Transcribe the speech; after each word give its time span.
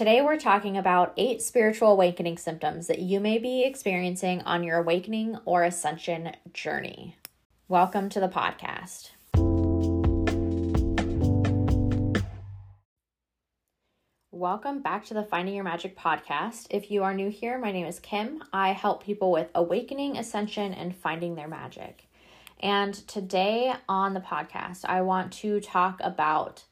Today, 0.00 0.22
we're 0.22 0.38
talking 0.38 0.78
about 0.78 1.12
eight 1.18 1.42
spiritual 1.42 1.92
awakening 1.92 2.38
symptoms 2.38 2.86
that 2.86 3.00
you 3.00 3.20
may 3.20 3.36
be 3.36 3.64
experiencing 3.64 4.40
on 4.44 4.62
your 4.62 4.78
awakening 4.78 5.36
or 5.44 5.62
ascension 5.62 6.34
journey. 6.54 7.16
Welcome 7.68 8.08
to 8.08 8.18
the 8.18 8.26
podcast. 8.26 9.10
Welcome 14.30 14.80
back 14.80 15.04
to 15.04 15.12
the 15.12 15.22
Finding 15.22 15.54
Your 15.54 15.64
Magic 15.64 15.98
podcast. 15.98 16.68
If 16.70 16.90
you 16.90 17.02
are 17.02 17.12
new 17.12 17.28
here, 17.28 17.58
my 17.58 17.70
name 17.70 17.84
is 17.84 18.00
Kim. 18.00 18.42
I 18.54 18.72
help 18.72 19.04
people 19.04 19.30
with 19.30 19.50
awakening, 19.54 20.16
ascension, 20.16 20.72
and 20.72 20.96
finding 20.96 21.34
their 21.34 21.46
magic. 21.46 22.08
And 22.60 22.94
today 23.06 23.74
on 23.86 24.14
the 24.14 24.20
podcast, 24.20 24.86
I 24.86 25.02
want 25.02 25.30
to 25.34 25.60
talk 25.60 26.00
about 26.02 26.64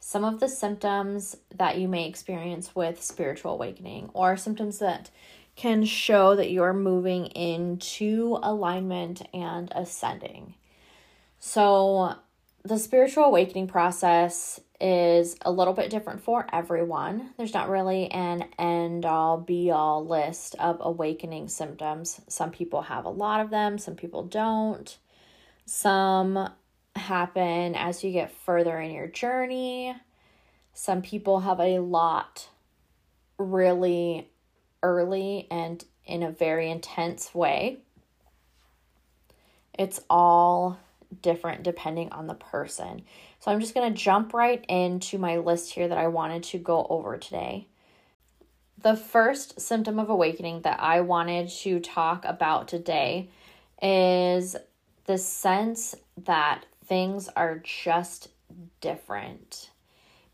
some 0.00 0.24
of 0.24 0.40
the 0.40 0.48
symptoms 0.48 1.36
that 1.54 1.78
you 1.78 1.86
may 1.86 2.08
experience 2.08 2.74
with 2.74 3.02
spiritual 3.02 3.52
awakening 3.52 4.10
or 4.14 4.36
symptoms 4.36 4.78
that 4.78 5.10
can 5.56 5.84
show 5.84 6.34
that 6.34 6.50
you're 6.50 6.72
moving 6.72 7.26
into 7.26 8.38
alignment 8.42 9.20
and 9.34 9.70
ascending. 9.74 10.54
So, 11.38 12.14
the 12.62 12.78
spiritual 12.78 13.24
awakening 13.24 13.68
process 13.68 14.60
is 14.80 15.36
a 15.42 15.50
little 15.50 15.74
bit 15.74 15.90
different 15.90 16.22
for 16.22 16.46
everyone. 16.52 17.30
There's 17.36 17.54
not 17.54 17.68
really 17.68 18.10
an 18.10 18.46
end 18.58 19.04
all 19.04 19.38
be 19.38 19.70
all 19.70 20.06
list 20.06 20.54
of 20.58 20.78
awakening 20.80 21.48
symptoms. 21.48 22.20
Some 22.28 22.50
people 22.50 22.82
have 22.82 23.04
a 23.04 23.10
lot 23.10 23.40
of 23.40 23.50
them, 23.50 23.78
some 23.78 23.96
people 23.96 24.24
don't. 24.24 24.96
Some 25.66 26.50
happen 26.96 27.74
as 27.74 28.02
you 28.04 28.12
get 28.12 28.32
further 28.32 28.78
in 28.80 28.90
your 28.90 29.06
journey. 29.06 29.94
Some 30.74 31.02
people 31.02 31.40
have 31.40 31.60
a 31.60 31.78
lot 31.78 32.48
really 33.38 34.28
early 34.82 35.46
and 35.50 35.84
in 36.06 36.22
a 36.22 36.30
very 36.30 36.70
intense 36.70 37.34
way. 37.34 37.78
It's 39.78 40.00
all 40.10 40.78
different 41.22 41.62
depending 41.62 42.10
on 42.12 42.26
the 42.26 42.34
person. 42.34 43.02
So 43.40 43.50
I'm 43.50 43.60
just 43.60 43.74
going 43.74 43.92
to 43.92 43.98
jump 43.98 44.34
right 44.34 44.64
into 44.68 45.18
my 45.18 45.38
list 45.38 45.72
here 45.72 45.88
that 45.88 45.98
I 45.98 46.08
wanted 46.08 46.42
to 46.44 46.58
go 46.58 46.86
over 46.88 47.16
today. 47.16 47.66
The 48.82 48.96
first 48.96 49.60
symptom 49.60 49.98
of 49.98 50.08
awakening 50.08 50.62
that 50.62 50.80
I 50.80 51.00
wanted 51.00 51.48
to 51.50 51.80
talk 51.80 52.24
about 52.24 52.68
today 52.68 53.30
is 53.82 54.56
the 55.06 55.18
sense 55.18 55.94
that 56.24 56.64
things 56.90 57.28
are 57.36 57.62
just 57.62 58.30
different. 58.80 59.70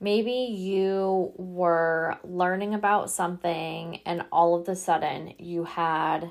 Maybe 0.00 0.32
you 0.32 1.32
were 1.36 2.16
learning 2.24 2.72
about 2.72 3.10
something 3.10 4.00
and 4.06 4.24
all 4.32 4.54
of 4.54 4.66
a 4.66 4.74
sudden 4.74 5.34
you 5.38 5.64
had 5.64 6.30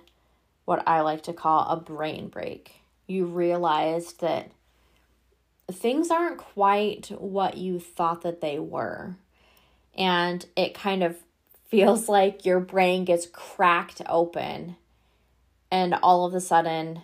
what 0.66 0.82
I 0.88 1.02
like 1.02 1.22
to 1.24 1.34
call 1.34 1.70
a 1.70 1.78
brain 1.78 2.30
break. 2.30 2.72
You 3.06 3.26
realized 3.26 4.22
that 4.22 4.50
things 5.72 6.10
aren't 6.10 6.40
quite 6.40 7.12
what 7.20 7.58
you 7.58 7.80
thought 7.80 8.24
that 8.24 8.42
they 8.42 8.58
were. 8.58 9.18
And 9.96 10.44
it 10.56 10.74
kind 10.74 11.04
of 11.04 11.18
feels 11.68 12.10
like 12.10 12.48
your 12.48 12.60
brain 12.60 13.06
gets 13.06 13.28
cracked 13.28 14.02
open, 14.10 14.76
and 15.70 15.94
all 15.94 16.26
of 16.26 16.34
a 16.34 16.42
sudden, 16.42 17.04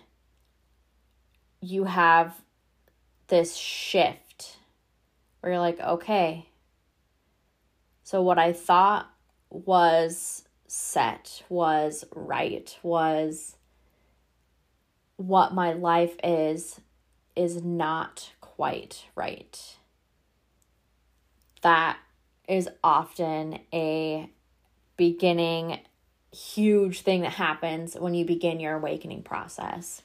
you 1.60 1.84
have 1.84 2.34
this 3.32 3.56
shift 3.56 4.58
where 5.40 5.52
you're 5.52 5.60
like, 5.60 5.80
okay, 5.80 6.46
so 8.02 8.20
what 8.20 8.38
I 8.38 8.52
thought 8.52 9.10
was 9.48 10.44
set, 10.66 11.42
was 11.48 12.04
right, 12.14 12.76
was 12.82 13.56
what 15.16 15.54
my 15.54 15.72
life 15.72 16.14
is, 16.22 16.78
is 17.34 17.62
not 17.64 18.32
quite 18.42 19.06
right. 19.16 19.78
That 21.62 21.96
is 22.46 22.68
often 22.84 23.60
a 23.72 24.28
beginning 24.98 25.78
huge 26.32 27.00
thing 27.00 27.22
that 27.22 27.32
happens 27.32 27.94
when 27.94 28.12
you 28.12 28.26
begin 28.26 28.60
your 28.60 28.74
awakening 28.74 29.22
process. 29.22 30.02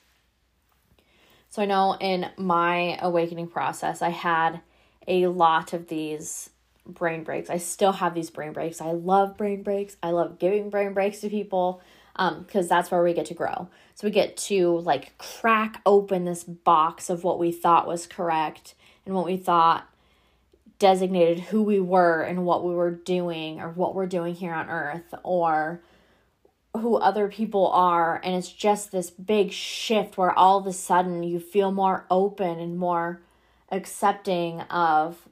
So 1.57 1.63
I 1.63 1.65
know 1.65 1.97
in 1.99 2.29
my 2.37 2.99
awakening 3.01 3.47
process, 3.47 4.03
I 4.03 4.09
had 4.09 4.61
a 5.07 5.25
lot 5.25 5.73
of 5.73 5.87
these 5.87 6.51
brain 6.85 7.23
breaks. 7.23 7.49
I 7.49 7.57
still 7.57 7.93
have 7.93 8.13
these 8.13 8.29
brain 8.29 8.53
breaks. 8.53 8.79
I 8.79 8.91
love 8.91 9.37
brain 9.37 9.63
breaks. 9.63 9.97
I 10.03 10.11
love 10.11 10.37
giving 10.37 10.69
brain 10.69 10.93
breaks 10.93 11.21
to 11.21 11.29
people 11.29 11.81
um 12.15 12.43
because 12.43 12.67
that's 12.67 12.91
where 12.91 13.01
we 13.01 13.15
get 13.15 13.25
to 13.27 13.33
grow. 13.33 13.69
So 13.95 14.05
we 14.05 14.11
get 14.11 14.37
to 14.37 14.77
like 14.81 15.17
crack 15.17 15.81
open 15.83 16.25
this 16.25 16.43
box 16.43 17.09
of 17.09 17.23
what 17.23 17.39
we 17.39 17.51
thought 17.51 17.87
was 17.87 18.05
correct 18.05 18.75
and 19.07 19.15
what 19.15 19.25
we 19.25 19.35
thought 19.35 19.89
designated 20.77 21.39
who 21.39 21.63
we 21.63 21.79
were 21.79 22.21
and 22.21 22.45
what 22.45 22.63
we 22.63 22.75
were 22.75 22.91
doing 22.91 23.61
or 23.61 23.69
what 23.71 23.95
we're 23.95 24.05
doing 24.05 24.35
here 24.35 24.53
on 24.53 24.69
earth 24.69 25.11
or 25.23 25.81
who 26.77 26.95
other 26.95 27.27
people 27.27 27.67
are 27.67 28.21
and 28.23 28.35
it's 28.35 28.51
just 28.51 28.91
this 28.91 29.09
big 29.09 29.51
shift 29.51 30.17
where 30.17 30.37
all 30.37 30.57
of 30.57 30.67
a 30.67 30.73
sudden 30.73 31.23
you 31.23 31.39
feel 31.39 31.71
more 31.71 32.05
open 32.09 32.59
and 32.59 32.77
more 32.77 33.21
accepting 33.71 34.61
of 34.61 35.27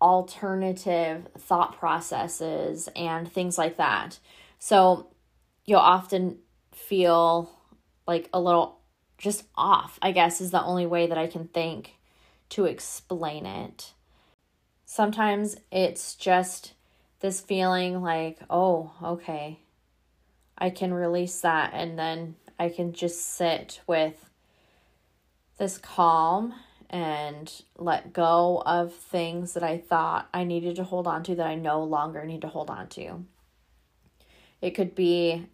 alternative 0.00 1.26
thought 1.36 1.78
processes 1.78 2.88
and 2.94 3.30
things 3.30 3.58
like 3.58 3.76
that. 3.76 4.18
So 4.58 5.08
you'll 5.64 5.80
often 5.80 6.38
feel 6.72 7.50
like 8.06 8.28
a 8.32 8.40
little 8.40 8.78
just 9.18 9.44
off, 9.56 9.98
I 10.00 10.12
guess, 10.12 10.40
is 10.40 10.50
the 10.50 10.62
only 10.62 10.86
way 10.86 11.06
that 11.06 11.18
I 11.18 11.26
can 11.26 11.48
think 11.48 11.96
to 12.50 12.64
explain 12.64 13.44
it. 13.44 13.92
Sometimes 14.84 15.56
it's 15.70 16.14
just 16.14 16.72
this 17.20 17.40
feeling 17.40 18.00
like, 18.00 18.38
oh, 18.48 18.92
okay, 19.02 19.58
I 20.58 20.70
can 20.70 20.92
release 20.92 21.40
that 21.42 21.70
and 21.72 21.98
then 21.98 22.34
I 22.58 22.68
can 22.68 22.92
just 22.92 23.36
sit 23.36 23.80
with 23.86 24.28
this 25.58 25.78
calm 25.78 26.54
and 26.90 27.52
let 27.76 28.12
go 28.12 28.62
of 28.64 28.94
things 28.94 29.54
that 29.54 29.62
I 29.62 29.78
thought 29.78 30.28
I 30.34 30.44
needed 30.44 30.76
to 30.76 30.84
hold 30.84 31.06
on 31.06 31.22
to 31.24 31.34
that 31.36 31.46
I 31.46 31.54
no 31.54 31.82
longer 31.84 32.24
need 32.24 32.40
to 32.42 32.48
hold 32.48 32.70
on 32.70 32.88
to. 32.90 33.24
It 34.60 34.70
could 34.70 34.94
be 34.94 35.46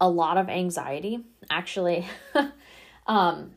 a 0.00 0.08
lot 0.08 0.38
of 0.38 0.48
anxiety. 0.48 1.24
Actually, 1.50 2.06
um, 3.06 3.52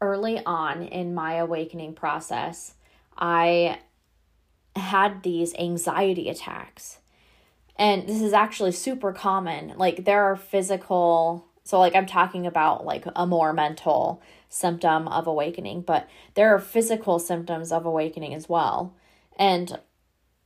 early 0.00 0.40
on 0.44 0.82
in 0.82 1.14
my 1.14 1.34
awakening 1.34 1.94
process, 1.94 2.74
I 3.16 3.78
had 4.76 5.22
these 5.22 5.54
anxiety 5.54 6.28
attacks. 6.28 6.98
And 7.76 8.06
this 8.06 8.20
is 8.20 8.32
actually 8.32 8.72
super 8.72 9.12
common. 9.12 9.74
Like, 9.76 10.04
there 10.04 10.24
are 10.24 10.36
physical, 10.36 11.46
so 11.64 11.78
like 11.78 11.94
I'm 11.94 12.06
talking 12.06 12.46
about 12.46 12.84
like 12.84 13.04
a 13.16 13.26
more 13.26 13.52
mental 13.52 14.22
symptom 14.48 15.08
of 15.08 15.26
awakening, 15.26 15.82
but 15.82 16.08
there 16.34 16.54
are 16.54 16.58
physical 16.58 17.18
symptoms 17.18 17.72
of 17.72 17.86
awakening 17.86 18.34
as 18.34 18.48
well. 18.48 18.94
And 19.38 19.78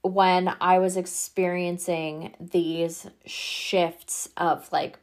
when 0.02 0.54
I 0.60 0.78
was 0.78 0.96
experiencing 0.96 2.34
these 2.38 3.08
shifts 3.24 4.28
of 4.36 4.70
like 4.70 4.98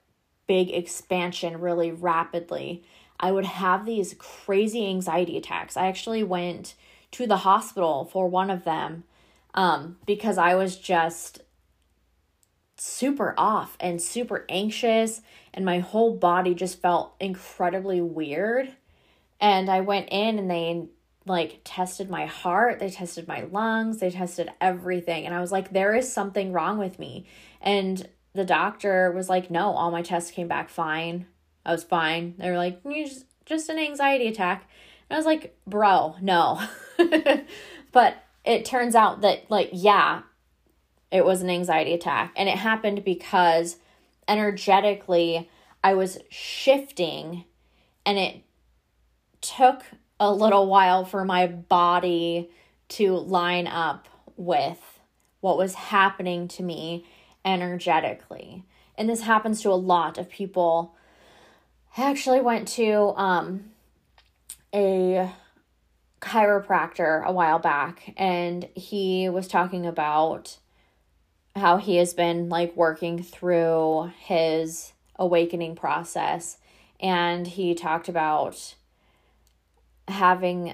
big 0.47 0.72
expansion 0.72 1.59
really 1.59 1.91
rapidly, 1.91 2.84
I 3.19 3.31
would 3.31 3.45
have 3.45 3.85
these 3.85 4.16
crazy 4.17 4.88
anxiety 4.88 5.38
attacks. 5.38 5.78
I 5.78 5.88
actually 5.88 6.23
went 6.23 6.75
to 7.11 7.28
the 7.28 7.38
hospital 7.38 8.05
for 8.05 8.28
one 8.28 8.50
of 8.50 8.63
them 8.63 9.03
um, 9.53 9.97
because 10.05 10.37
I 10.37 10.55
was 10.55 10.78
just 10.78 11.41
super 12.84 13.34
off 13.38 13.78
and 13.80 14.02
super 14.02 14.46
anxious, 14.50 15.22
and 15.53 15.64
my 15.64 15.80
whole 15.80 16.14
body 16.16 16.53
just 16.53 16.82
felt 16.82 17.16
incredibly 17.18 18.02
weird. 18.02 18.76
And 19.40 19.70
I 19.70 19.80
went 19.80 20.09
in 20.12 20.38
and 20.38 20.52
they 20.52 20.88
like 21.26 21.62
tested 21.64 22.09
my 22.09 22.26
heart, 22.26 22.80
they 22.80 22.90
tested 22.90 23.26
my 23.26 23.44
lungs, 23.44 24.00
they 24.00 24.09
tested 24.12 24.52
everything. 24.59 25.26
And 25.26 25.34
I 25.34 25.40
was 25.40 25.52
like, 25.52 25.72
there 25.72 25.96
is 25.96 26.12
something 26.12 26.52
wrong 26.52 26.78
with 26.78 27.00
me. 27.00 27.26
And 27.62 28.06
the 28.34 28.44
doctor 28.44 29.12
was 29.12 29.30
like, 29.30 29.50
no, 29.50 29.72
all 29.72 29.90
my 29.90 30.02
tests 30.02 30.32
came 30.32 30.50
back 30.50 30.70
fine. 30.70 31.26
I 31.66 31.72
was 31.72 31.85
fine. 31.85 32.35
They 32.38 32.52
were 32.52 32.58
like, 32.58 32.82
you 32.84 33.06
just, 33.06 33.26
just 33.46 33.70
an 33.70 33.80
anxiety 33.80 34.28
attack. 34.28 34.68
And 35.09 35.16
I 35.16 35.20
was 35.20 35.26
like, 35.26 35.58
bro, 35.66 36.18
no. 36.20 36.62
but 37.94 38.18
it 38.44 38.66
turns 38.66 38.94
out 38.94 39.22
that, 39.22 39.50
like, 39.50 39.70
yeah, 39.72 40.24
it 41.13 41.23
was 41.23 41.43
an 41.43 41.49
anxiety 41.49 41.93
attack. 41.93 42.33
And 42.35 42.49
it 42.49 42.57
happened 42.57 43.05
because 43.05 43.77
energetically, 44.27 45.47
I 45.83 45.93
was 45.93 46.17
shifting 46.29 47.45
and 48.03 48.17
it 48.17 48.41
took 49.39 49.83
a 50.19 50.33
little 50.33 50.65
while 50.65 51.05
for 51.05 51.23
my 51.23 51.45
body 51.45 52.49
to 52.89 53.13
line 53.13 53.67
up 53.67 54.09
with 54.35 54.99
what 55.39 55.57
was 55.57 55.75
happening 55.75 56.47
to 56.47 56.63
me 56.63 57.05
energetically. 57.45 58.63
And 58.97 59.07
this 59.07 59.21
happens 59.21 59.61
to 59.61 59.69
a 59.69 59.73
lot 59.75 60.17
of 60.17 60.29
people. 60.29 60.95
I 61.95 62.09
actually 62.09 62.41
went 62.41 62.67
to 62.69 63.13
um, 63.17 63.65
a 64.73 65.29
chiropractor 66.21 67.23
a 67.23 67.31
while 67.31 67.59
back, 67.59 68.13
and 68.17 68.67
he 68.75 69.29
was 69.29 69.47
talking 69.47 69.85
about 69.85 70.57
how 71.55 71.78
he 71.78 71.97
has 71.97 72.14
been 72.14 72.50
like 72.50 72.76
working 72.76 73.22
through 73.22 74.11
his 74.20 74.94
awakening 75.17 75.76
process. 75.76 76.58
And 77.00 77.46
he 77.46 77.76
talked 77.76 78.09
about 78.09 78.76
having 80.08 80.73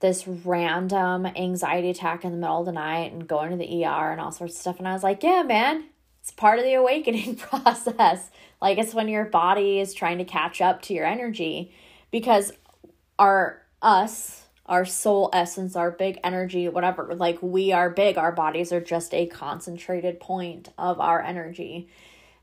this 0.00 0.26
random 0.26 1.26
anxiety 1.26 1.90
attack 1.90 2.24
in 2.24 2.32
the 2.32 2.38
middle 2.38 2.60
of 2.60 2.66
the 2.66 2.72
night 2.72 3.12
and 3.12 3.28
going 3.28 3.50
to 3.50 3.56
the 3.56 3.84
ER 3.84 4.12
and 4.12 4.20
all 4.20 4.32
sorts 4.32 4.54
of 4.54 4.60
stuff. 4.60 4.78
And 4.78 4.88
I 4.88 4.92
was 4.92 5.02
like, 5.02 5.22
yeah, 5.22 5.42
man, 5.42 5.84
it's 6.22 6.30
part 6.30 6.58
of 6.58 6.64
the 6.64 6.74
awakening 6.74 7.36
process. 7.36 8.30
Like 8.60 8.78
it's 8.78 8.94
when 8.94 9.08
your 9.08 9.24
body 9.24 9.80
is 9.80 9.94
trying 9.94 10.18
to 10.18 10.24
catch 10.24 10.60
up 10.60 10.82
to 10.82 10.94
your 10.94 11.06
energy 11.06 11.72
because 12.10 12.52
our 13.18 13.62
us, 13.82 14.39
our 14.70 14.84
soul 14.84 15.28
essence, 15.32 15.74
our 15.74 15.90
big 15.90 16.20
energy, 16.22 16.68
whatever, 16.68 17.12
like 17.16 17.42
we 17.42 17.72
are 17.72 17.90
big. 17.90 18.16
Our 18.16 18.30
bodies 18.30 18.72
are 18.72 18.80
just 18.80 19.12
a 19.12 19.26
concentrated 19.26 20.20
point 20.20 20.68
of 20.78 21.00
our 21.00 21.20
energy. 21.20 21.88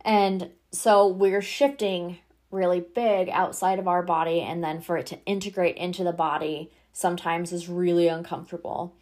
And 0.02 0.52
so 0.72 1.08
we're 1.08 1.42
shifting 1.42 2.20
really 2.52 2.82
big 2.82 3.30
outside 3.30 3.80
of 3.80 3.88
our 3.88 4.04
body 4.04 4.42
and 4.42 4.62
then 4.62 4.82
for 4.82 4.98
it 4.98 5.06
to 5.08 5.24
integrate 5.26 5.78
into 5.78 6.04
the 6.04 6.12
body 6.12 6.70
sometimes 6.92 7.54
is 7.54 7.70
really 7.70 8.10
uncomfortable. 8.10 8.94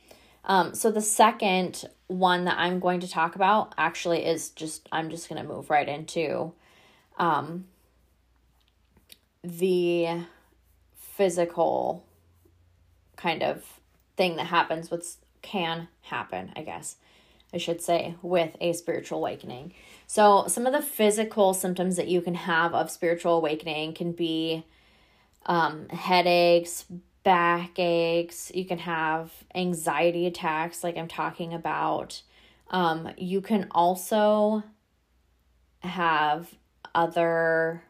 Um, 0.44 0.76
so 0.76 0.92
the 0.92 1.02
second 1.02 1.86
one 2.06 2.46
that 2.46 2.60
I'm 2.60 2.80
going 2.80 3.00
to 3.00 3.10
talk 3.10 3.36
about 3.36 3.74
actually 3.76 4.24
is 4.24 4.50
just 4.52 4.88
I'm 4.92 5.10
just 5.10 5.30
going 5.30 5.42
to 5.42 5.48
move 5.48 5.72
right 5.72 5.90
into 5.90 6.54
um, 7.18 7.66
the 9.44 10.26
physical 10.96 12.05
kind 13.26 13.42
of 13.42 13.80
thing 14.16 14.36
that 14.36 14.46
happens 14.46 14.92
with 14.92 15.18
can 15.42 15.88
happen, 16.02 16.52
I 16.56 16.62
guess. 16.62 16.98
I 17.52 17.58
should 17.58 17.82
say, 17.82 18.16
with 18.22 18.56
a 18.60 18.74
spiritual 18.74 19.20
awakening. 19.20 19.74
So, 20.06 20.46
some 20.48 20.68
of 20.68 20.74
the 20.74 20.82
physical 20.82 21.54
symptoms 21.54 21.96
that 21.96 22.08
you 22.08 22.22
can 22.22 22.36
have 22.36 22.76
of 22.76 22.92
spiritual 22.92 23.38
awakening 23.38 23.94
can 23.94 24.12
be 24.12 24.66
um, 25.46 25.88
headaches, 25.90 26.86
backaches, 27.24 28.52
you 28.54 28.66
can 28.66 28.80
have 28.80 29.32
anxiety 29.56 30.28
attacks, 30.28 30.84
like 30.84 30.98
I'm 30.98 31.08
talking 31.08 31.54
about. 31.54 32.22
Um, 32.70 33.10
you 33.18 33.42
can 33.42 33.68
also 33.72 34.64
have 35.80 36.54
other 36.94 37.84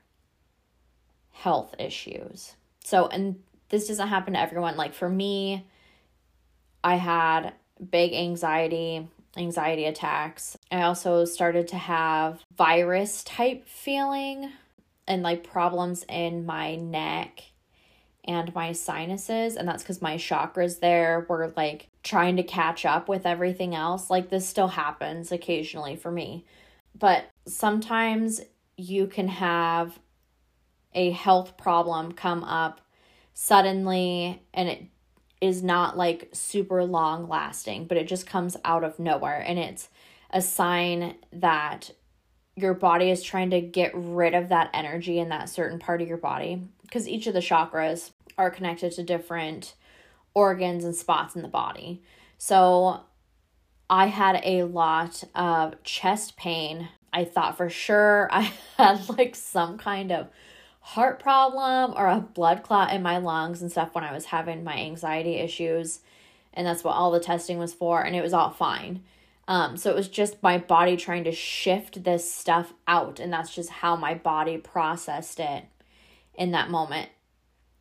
health 1.31 1.75
issues. 1.79 2.55
So, 2.83 3.07
and 3.07 3.41
this 3.69 3.87
doesn't 3.87 4.07
happen 4.07 4.33
to 4.33 4.39
everyone. 4.39 4.77
Like 4.77 4.93
for 4.93 5.09
me, 5.09 5.67
I 6.83 6.95
had 6.95 7.53
big 7.89 8.13
anxiety, 8.13 9.07
anxiety 9.35 9.85
attacks. 9.85 10.57
I 10.71 10.83
also 10.83 11.25
started 11.25 11.67
to 11.69 11.77
have 11.77 12.43
virus 12.55 13.23
type 13.23 13.67
feeling 13.67 14.51
and 15.07 15.23
like 15.23 15.43
problems 15.43 16.05
in 16.09 16.45
my 16.45 16.75
neck 16.75 17.43
and 18.27 18.53
my 18.55 18.71
sinuses 18.71 19.55
and 19.55 19.67
that's 19.67 19.83
because 19.83 20.01
my 20.01 20.15
chakras 20.15 20.79
there 20.79 21.25
were 21.29 21.53
like 21.55 21.89
trying 22.03 22.35
to 22.37 22.43
catch 22.43 22.85
up 22.85 23.07
with 23.07 23.25
everything 23.25 23.75
else 23.75 24.09
like 24.09 24.29
this 24.29 24.47
still 24.47 24.67
happens 24.67 25.31
occasionally 25.31 25.95
for 25.95 26.11
me 26.11 26.43
but 26.97 27.25
sometimes 27.45 28.41
you 28.77 29.05
can 29.05 29.27
have 29.27 29.99
a 30.93 31.11
health 31.11 31.55
problem 31.55 32.11
come 32.11 32.43
up 32.43 32.81
suddenly 33.35 34.41
and 34.53 34.67
it 34.67 34.83
is 35.41 35.61
not 35.61 35.95
like 35.95 36.29
super 36.31 36.83
long 36.83 37.27
lasting 37.27 37.85
but 37.85 37.97
it 37.97 38.07
just 38.07 38.25
comes 38.25 38.57
out 38.65 38.83
of 38.83 38.97
nowhere 38.97 39.43
and 39.45 39.59
it's 39.59 39.89
a 40.31 40.41
sign 40.41 41.13
that 41.31 41.91
your 42.55 42.73
body 42.73 43.11
is 43.11 43.21
trying 43.21 43.49
to 43.49 43.61
get 43.61 43.91
rid 43.93 44.33
of 44.33 44.49
that 44.49 44.69
energy 44.73 45.19
in 45.19 45.29
that 45.29 45.49
certain 45.49 45.77
part 45.77 46.01
of 46.01 46.07
your 46.07 46.17
body 46.17 46.61
because 46.81 47.07
each 47.07 47.27
of 47.27 47.33
the 47.33 47.39
chakras 47.39 48.11
are 48.37 48.49
connected 48.49 48.91
to 48.93 49.03
different 49.03 49.75
organs 50.33 50.83
and 50.83 50.95
spots 50.95 51.35
in 51.35 51.41
the 51.41 51.47
body. 51.47 52.01
So 52.37 53.01
I 53.89 54.07
had 54.07 54.41
a 54.43 54.63
lot 54.63 55.23
of 55.33 55.81
chest 55.83 56.37
pain. 56.37 56.89
I 57.11 57.25
thought 57.25 57.57
for 57.57 57.69
sure 57.69 58.29
I 58.31 58.51
had 58.77 59.09
like 59.09 59.35
some 59.35 59.77
kind 59.77 60.11
of 60.11 60.27
heart 60.85 61.19
problem 61.19 61.95
or 61.97 62.07
a 62.07 62.19
blood 62.19 62.61
clot 62.61 62.93
in 62.93 63.01
my 63.01 63.17
lungs 63.17 63.59
and 63.59 63.71
stuff 63.71 63.95
when 63.95 64.03
I 64.03 64.13
was 64.13 64.25
having 64.25 64.63
my 64.63 64.77
anxiety 64.77 65.37
issues. 65.37 66.01
And 66.53 66.67
that's 66.67 66.83
what 66.83 66.91
all 66.91 67.09
the 67.09 67.19
testing 67.19 67.57
was 67.57 67.73
for. 67.73 68.03
And 68.03 68.15
it 68.15 68.21
was 68.21 68.33
all 68.33 68.51
fine. 68.51 69.01
Um, 69.47 69.77
so 69.77 69.89
it 69.89 69.95
was 69.95 70.07
just 70.07 70.43
my 70.43 70.59
body 70.59 70.95
trying 70.95 71.23
to 71.23 71.31
shift 71.31 72.03
this 72.03 72.31
stuff 72.31 72.71
out. 72.87 73.19
And 73.19 73.33
that's 73.33 73.53
just 73.53 73.71
how 73.71 73.95
my 73.95 74.13
body 74.13 74.57
processed 74.57 75.39
it 75.39 75.65
in 76.35 76.51
that 76.51 76.69
moment 76.69 77.09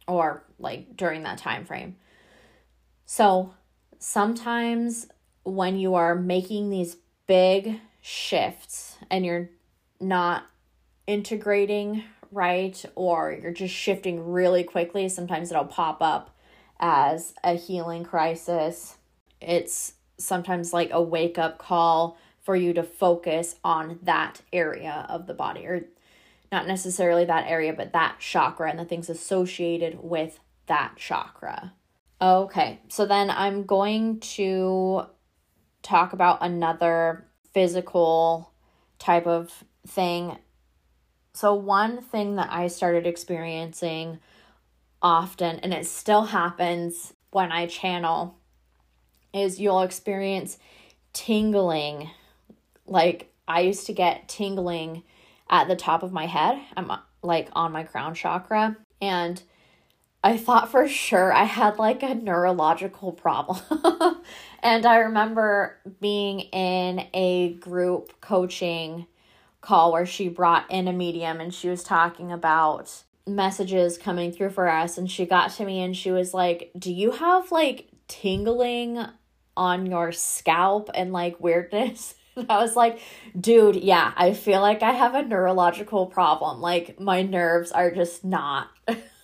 or 0.09 0.43
like 0.59 0.97
during 0.97 1.25
that 1.25 1.37
time 1.37 1.67
frame. 1.67 1.97
So 3.05 3.53
sometimes 3.99 5.09
when 5.43 5.77
you 5.79 5.95
are 5.95 6.15
making 6.15 6.71
these 6.71 6.97
big 7.27 7.81
shifts 8.01 8.97
and 9.11 9.27
you're 9.27 9.51
not 10.01 10.45
integrating 11.07 12.03
right 12.35 12.85
or 12.95 13.33
you're 13.41 13.53
just 13.53 13.75
shifting 13.75 14.31
really 14.33 14.65
quickly, 14.65 15.09
sometimes 15.09 15.51
it'll 15.51 15.65
pop 15.65 16.03
up 16.03 16.37
as 16.79 17.35
a 17.43 17.55
healing 17.55 18.05
crisis. 18.05 18.97
It's 19.41 19.95
sometimes 20.19 20.73
like 20.73 20.91
a 20.93 21.03
wake 21.03 21.39
up 21.39 21.59
call 21.59 22.19
for 22.43 22.55
you 22.57 22.75
to 22.75 22.83
focus 22.83 23.57
on 23.65 23.99
that 24.03 24.43
area 24.53 25.07
of 25.09 25.27
the 25.27 25.35
body 25.35 25.67
or 25.67 25.87
not 26.53 26.67
necessarily 26.69 27.25
that 27.25 27.49
area, 27.49 27.73
but 27.73 27.93
that 27.93 28.17
chakra 28.21 28.71
and 28.71 28.79
the 28.79 28.85
things 28.85 29.09
associated 29.09 29.99
with 30.03 30.39
that 30.67 30.95
chakra. 30.97 31.73
Okay, 32.21 32.81
so 32.89 33.07
then 33.07 33.31
I'm 33.31 33.65
going 33.65 34.21
to 34.21 35.07
talk 35.83 36.13
about 36.13 36.39
another 36.43 37.27
physical 37.53 38.53
type 38.99 39.27
of 39.27 39.65
thing. 39.87 40.39
So, 41.35 41.53
one 41.53 42.01
thing 42.01 42.37
that 42.37 42.49
I 42.53 42.69
started 42.69 43.09
experiencing 43.09 44.21
often, 45.03 45.59
and 45.59 45.75
it 45.75 45.85
still 45.85 46.27
happens 46.27 47.13
when 47.31 47.51
I 47.51 47.67
channel, 47.67 48.39
is 49.33 49.59
you'll 49.59 49.83
experience 49.83 50.59
tingling. 51.13 52.09
Like, 52.87 53.33
I 53.49 53.61
used 53.61 53.87
to 53.87 53.93
get 53.93 54.29
tingling 54.29 55.03
at 55.51 55.67
the 55.67 55.75
top 55.75 56.05
of 56.05 56.13
my 56.13 56.27
head. 56.27 56.61
I'm 56.77 56.93
like 57.21 57.49
on 57.53 57.73
my 57.73 57.83
crown 57.83 58.15
chakra. 58.15 58.77
And 59.03 59.43
I 60.23 60.37
thought 60.37 60.71
for 60.71 60.87
sure 60.87 61.33
I 61.33 61.45
had 61.45 61.79
like 61.81 62.05
a 62.05 62.15
neurological 62.15 63.11
problem. 63.11 63.59
and 64.63 64.87
I 64.87 64.99
remember 64.99 65.81
being 66.01 66.41
in 66.41 67.09
a 67.13 67.55
group 67.55 68.21
coaching 68.21 69.07
call 69.65 69.93
where 69.93 70.07
she 70.07 70.29
brought 70.29 70.71
in 70.71 70.89
a 70.89 70.93
medium 70.93 71.41
and 71.41 71.53
she 71.53 71.69
was 71.69 71.83
talking 71.83 72.31
about 72.31 73.03
messages 73.27 73.99
coming 73.99 74.31
through 74.33 74.51
for 74.51 74.69
us. 74.69 74.99
And 74.99 75.11
she 75.11 75.27
got 75.27 75.51
to 75.53 75.65
me 75.65 75.83
and 75.83 75.97
she 75.97 76.11
was 76.11 76.35
like, 76.35 76.71
Do 76.79 76.93
you 76.93 77.13
have 77.13 77.51
like 77.51 77.89
tingling 78.09 79.05
on 79.57 79.87
your 79.87 80.13
scalp 80.13 80.91
and 80.95 81.13
like 81.13 81.41
weirdness? 81.41 82.15
I 82.49 82.59
was 82.59 82.75
like, 82.75 83.01
dude, 83.39 83.77
yeah, 83.77 84.13
I 84.17 84.33
feel 84.33 84.61
like 84.61 84.83
I 84.83 84.93
have 84.93 85.15
a 85.15 85.23
neurological 85.23 86.07
problem. 86.07 86.61
Like, 86.61 86.99
my 86.99 87.23
nerves 87.23 87.71
are 87.71 87.91
just 87.91 88.25
not. 88.25 88.69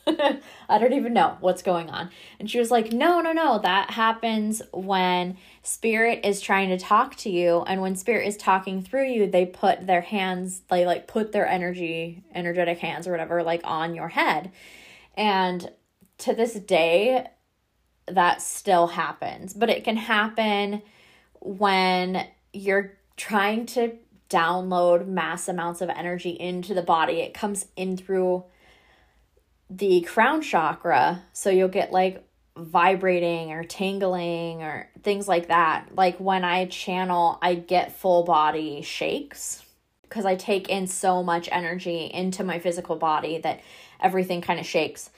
I 0.68 0.78
don't 0.78 0.92
even 0.92 1.12
know 1.12 1.36
what's 1.40 1.62
going 1.62 1.90
on. 1.90 2.10
And 2.38 2.50
she 2.50 2.58
was 2.58 2.70
like, 2.70 2.92
No, 2.92 3.20
no, 3.20 3.32
no. 3.32 3.58
That 3.58 3.90
happens 3.90 4.62
when 4.72 5.36
spirit 5.62 6.20
is 6.24 6.40
trying 6.40 6.68
to 6.70 6.78
talk 6.78 7.16
to 7.16 7.30
you. 7.30 7.62
And 7.66 7.80
when 7.80 7.96
spirit 7.96 8.26
is 8.26 8.36
talking 8.36 8.82
through 8.82 9.08
you, 9.08 9.26
they 9.26 9.46
put 9.46 9.86
their 9.86 10.00
hands, 10.00 10.62
they 10.70 10.86
like 10.86 11.06
put 11.06 11.32
their 11.32 11.46
energy, 11.46 12.22
energetic 12.34 12.78
hands 12.78 13.06
or 13.06 13.10
whatever, 13.10 13.42
like 13.42 13.60
on 13.64 13.94
your 13.94 14.08
head. 14.08 14.50
And 15.14 15.70
to 16.18 16.34
this 16.34 16.54
day, 16.54 17.26
that 18.06 18.42
still 18.42 18.88
happens. 18.88 19.54
But 19.54 19.70
it 19.70 19.84
can 19.84 19.96
happen 19.96 20.82
when 21.40 22.26
you're 22.52 22.98
trying 23.16 23.66
to 23.66 23.92
download 24.28 25.06
mass 25.06 25.48
amounts 25.48 25.80
of 25.80 25.88
energy 25.90 26.30
into 26.30 26.72
the 26.72 26.82
body. 26.82 27.20
It 27.20 27.34
comes 27.34 27.66
in 27.76 27.96
through 27.96 28.44
the 29.70 30.00
crown 30.02 30.42
chakra. 30.42 31.22
So 31.32 31.48
you'll 31.48 31.68
get 31.68 31.92
like 31.92 32.26
vibrating 32.56 33.52
or 33.52 33.64
tingling 33.64 34.62
or 34.62 34.90
things 35.02 35.28
like 35.28 35.48
that. 35.48 35.94
Like 35.94 36.18
when 36.18 36.44
I 36.44 36.66
channel, 36.66 37.38
I 37.40 37.54
get 37.54 37.96
full 37.96 38.24
body 38.24 38.82
shakes 38.82 39.64
because 40.02 40.26
I 40.26 40.34
take 40.34 40.68
in 40.68 40.88
so 40.88 41.22
much 41.22 41.48
energy 41.52 42.10
into 42.12 42.42
my 42.42 42.58
physical 42.58 42.96
body 42.96 43.38
that 43.38 43.60
everything 44.00 44.40
kind 44.40 44.58
of 44.58 44.66
shakes. 44.66 45.10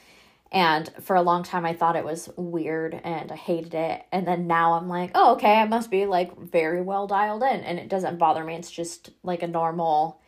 And 0.53 0.91
for 1.01 1.17
a 1.17 1.23
long 1.23 1.45
time, 1.45 1.65
I 1.65 1.73
thought 1.73 1.97
it 1.97 2.05
was 2.05 2.29
weird 2.37 3.01
and 3.03 3.33
I 3.33 3.37
hated 3.37 3.73
it. 3.73 4.05
And 4.13 4.27
then 4.27 4.47
now 4.47 4.75
I'm 4.75 4.87
like, 4.87 5.13
oh, 5.15 5.33
okay, 5.33 5.55
I 5.55 5.67
must 5.67 5.91
be 5.91 6.05
like 6.05 6.39
very 6.39 6.83
well 6.83 7.07
dialed 7.07 7.43
in. 7.43 7.61
And 7.61 7.79
it 7.79 7.89
doesn't 7.89 8.19
bother 8.19 8.45
me. 8.45 8.55
It's 8.57 8.71
just 8.71 9.09
like 9.23 9.43
a 9.43 9.49
normal 9.49 10.21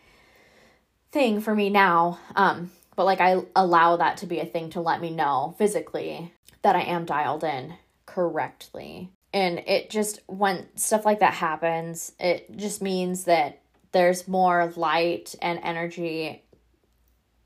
thing 1.13 1.43
for 1.43 1.55
me 1.55 1.69
now. 1.69 2.19
Um, 2.35 2.71
but 2.97 3.05
like 3.05 3.21
I 3.21 3.43
allow 3.57 3.97
that 3.97 4.19
to 4.19 4.27
be 4.27 4.41
a 4.41 4.47
thing 4.47 4.71
to 4.71 4.81
let 4.81 5.01
me 5.01 5.11
know 5.11 5.55
physically 5.59 6.33
that 6.63 6.77
I 6.77 6.83
am 6.83 7.05
dialed 7.05 7.45
in 7.45 7.75
correctly. 8.07 9.11
And 9.33 9.59
it 9.67 9.91
just, 9.91 10.21
when 10.27 10.69
stuff 10.77 11.05
like 11.05 11.21
that 11.21 11.35
happens, 11.35 12.13
it 12.21 12.57
just 12.57 12.81
means 12.81 13.25
that 13.25 13.61
there's 13.93 14.29
more 14.29 14.73
light 14.77 15.35
and 15.43 15.59
energy 15.63 16.43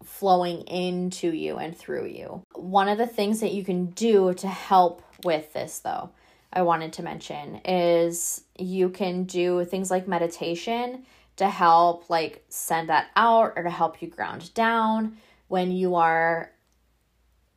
flowing 0.05 0.63
into 0.63 1.33
you 1.33 1.57
and 1.57 1.77
through 1.77 2.07
you. 2.07 2.43
One 2.55 2.89
of 2.89 2.99
the 2.99 3.07
things 3.07 3.41
that 3.41 3.53
you 3.53 3.65
can 3.65 3.87
do 3.87 4.35
to 4.35 4.49
help 4.49 5.03
with 5.25 5.53
this, 5.53 5.81
though, 5.81 6.11
I 6.53 6.63
wanted 6.63 6.93
to 6.95 7.03
mention 7.03 7.61
is 7.65 8.43
you 8.59 8.89
can 8.89 9.25
do 9.25 9.65
things 9.65 9.91
like 9.91 10.09
meditation 10.09 11.05
to 11.37 11.49
help 11.49 12.11
like 12.11 12.45
send 12.49 12.89
that 12.89 13.09
out 13.17 13.53
or 13.57 13.63
to 13.63 13.71
help 13.71 14.03
you 14.03 14.09
ground 14.09 14.53
down 14.55 15.17
when 15.49 15.73
you 15.73 15.97
are 15.97 16.53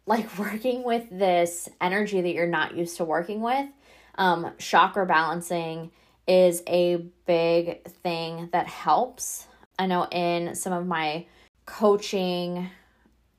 like 0.06 0.38
working 0.40 0.84
with 0.84 1.08
this 1.12 1.70
energy 1.80 2.22
that 2.22 2.34
you're 2.34 2.48
not 2.48 2.76
used 2.76 2.98
to 2.98 3.06
working 3.06 3.42
with. 3.42 3.68
Um, 4.16 4.52
chakra 4.58 5.06
balancing 5.06 5.92
is 6.28 6.64
a 6.68 6.98
big 7.26 7.84
thing 7.88 8.50
that 8.52 8.68
helps. 8.68 9.48
I 9.80 9.86
know 9.88 10.08
in 10.12 10.56
some 10.56 10.74
of 10.74 10.86
my 10.86 11.26
coaching 11.66 12.70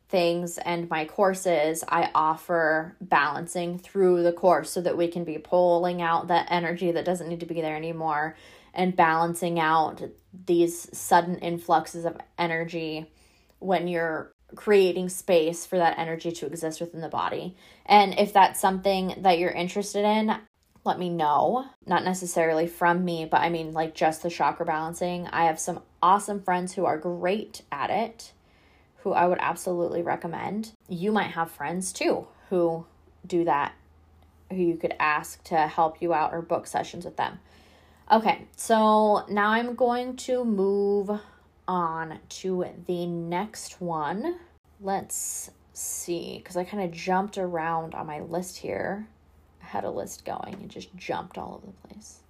things 0.09 0.59
and 0.59 0.91
my 0.91 1.05
courses, 1.05 1.85
I 1.89 2.11
offer 2.15 2.97
balancing 3.01 3.79
through 3.79 4.23
the 4.23 4.33
course 4.33 4.71
so 4.71 4.81
that 4.83 4.97
we 4.97 5.09
can 5.09 5.25
be 5.25 5.39
pulling 5.39 6.03
out 6.03 6.29
that 6.29 6.49
energy 6.51 6.93
that 6.93 7.05
doesn't 7.05 7.29
need 7.29 7.41
to 7.41 7.47
be 7.47 7.61
there 7.61 7.77
anymore 7.77 8.37
and 8.75 8.97
balancing 8.97 9.59
out 9.59 10.03
these 10.47 10.89
sudden 10.97 11.37
influxes 11.39 12.05
of 12.05 12.17
energy 12.39 13.11
when 13.59 13.87
you're 13.87 14.32
creating 14.55 15.09
space 15.09 15.67
for 15.67 15.77
that 15.79 15.99
energy 15.99 16.33
to 16.33 16.47
exist 16.47 16.81
within 16.81 17.01
the 17.01 17.09
body. 17.09 17.57
And 17.87 18.19
if 18.19 18.33
that's 18.33 18.61
something 18.61 19.15
that 19.19 19.39
you're 19.39 19.51
interested 19.51 20.05
in, 20.05 20.35
let 20.85 20.99
me 20.99 21.09
know. 21.09 21.67
Not 21.87 22.05
necessarily 22.05 22.67
from 22.67 23.05
me, 23.05 23.25
but 23.25 23.41
I 23.41 23.49
mean, 23.49 23.73
like 23.73 23.95
just 23.95 24.23
the 24.23 24.31
chakra 24.31 24.67
balancing. 24.67 25.29
I 25.29 25.45
have 25.45 25.61
some 25.61 25.81
awesome 26.03 26.43
friends 26.43 26.75
who 26.75 26.85
are 26.85 26.99
great 26.99 27.63
at 27.71 27.91
it, 27.91 28.33
who 28.99 29.13
I 29.13 29.27
would 29.27 29.39
absolutely 29.41 30.03
recommend. 30.03 30.73
You 30.89 31.13
might 31.13 31.33
have 31.33 31.51
friends 31.51 31.93
too 31.93 32.27
who 32.51 32.85
do 33.27 33.45
that, 33.45 33.73
who 34.51 34.57
you 34.57 34.77
could 34.77 34.95
ask 34.99 35.43
to 35.45 35.57
help 35.57 36.03
you 36.03 36.13
out 36.13 36.35
or 36.35 36.43
book 36.43 36.67
sessions 36.67 37.05
with 37.05 37.17
them. 37.17 37.39
Okay, 38.11 38.47
so 38.57 39.25
now 39.31 39.51
I'm 39.51 39.75
going 39.75 40.17
to 40.17 40.45
move 40.45 41.11
on 41.69 42.19
to 42.29 42.67
the 42.87 43.07
next 43.07 43.81
one. 43.81 44.39
Let's 44.81 45.51
see, 45.73 46.39
because 46.39 46.57
I 46.57 46.65
kind 46.65 46.83
of 46.83 46.91
jumped 46.91 47.39
around 47.39 47.95
on 47.95 48.07
my 48.07 48.21
list 48.21 48.59
here. 48.59 49.07
I 49.63 49.67
had 49.67 49.85
a 49.85 49.91
list 49.91 50.25
going 50.25 50.55
and 50.55 50.69
just 50.69 50.95
jumped 50.97 51.39
all 51.39 51.55
over 51.55 51.67
the 51.67 51.89
place. 51.89 52.21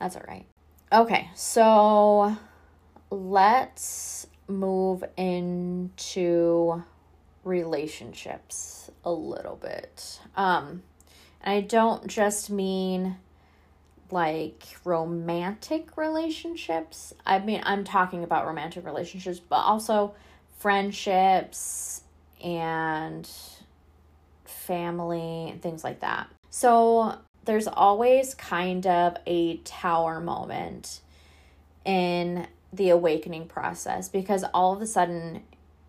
That's 0.00 0.16
all 0.16 0.24
right. 0.26 0.46
Okay, 0.92 1.30
so 1.34 2.36
let's 3.10 4.26
move 4.48 5.04
into 5.16 6.82
relationships 7.44 8.90
a 9.04 9.12
little 9.12 9.56
bit. 9.56 10.20
Um, 10.36 10.82
and 11.40 11.54
I 11.54 11.60
don't 11.60 12.06
just 12.06 12.50
mean 12.50 13.16
like 14.12 14.62
romantic 14.84 15.96
relationships. 15.96 17.14
I 17.24 17.38
mean, 17.38 17.62
I'm 17.64 17.84
talking 17.84 18.24
about 18.24 18.46
romantic 18.46 18.84
relationships, 18.84 19.40
but 19.40 19.56
also 19.56 20.14
friendships 20.58 22.02
and 22.42 23.28
family 24.44 25.48
and 25.50 25.62
things 25.62 25.82
like 25.82 26.00
that. 26.00 26.28
So 26.50 27.18
there's 27.44 27.66
always 27.66 28.34
kind 28.34 28.86
of 28.86 29.16
a 29.26 29.56
tower 29.58 30.20
moment 30.20 31.00
in 31.84 32.46
the 32.72 32.90
awakening 32.90 33.46
process 33.48 34.08
because 34.08 34.44
all 34.54 34.72
of 34.72 34.80
a 34.80 34.86
sudden 34.86 35.42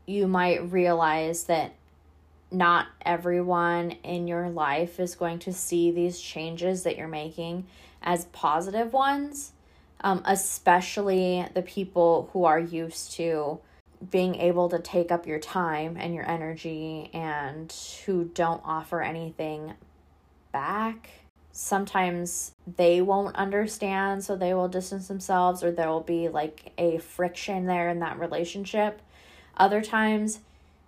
you 0.05 0.27
might 0.27 0.71
realize 0.71 1.45
that 1.45 1.73
not 2.51 2.87
everyone 3.01 3.91
in 4.03 4.27
your 4.27 4.49
life 4.49 4.99
is 4.99 5.15
going 5.15 5.39
to 5.39 5.53
see 5.53 5.91
these 5.91 6.19
changes 6.19 6.83
that 6.83 6.97
you're 6.97 7.07
making 7.07 7.65
as 8.03 8.25
positive 8.25 8.93
ones, 8.93 9.53
um, 10.01 10.21
especially 10.25 11.45
the 11.53 11.61
people 11.61 12.29
who 12.33 12.45
are 12.45 12.59
used 12.59 13.13
to 13.13 13.59
being 14.11 14.35
able 14.35 14.69
to 14.69 14.79
take 14.79 15.11
up 15.11 15.25
your 15.25 15.39
time 15.39 15.95
and 15.97 16.13
your 16.13 16.29
energy 16.29 17.09
and 17.13 17.73
who 18.05 18.25
don't 18.25 18.61
offer 18.65 19.01
anything 19.01 19.73
back. 20.51 21.09
Sometimes 21.51 22.51
they 22.77 23.01
won't 23.01 23.35
understand, 23.35 24.23
so 24.23 24.35
they 24.35 24.53
will 24.53 24.67
distance 24.67 25.07
themselves, 25.07 25.63
or 25.63 25.71
there 25.71 25.87
will 25.87 26.01
be 26.01 26.27
like 26.27 26.71
a 26.77 26.97
friction 26.97 27.65
there 27.65 27.89
in 27.89 27.99
that 27.99 28.19
relationship. 28.19 29.01
Other 29.55 29.81
times, 29.81 30.39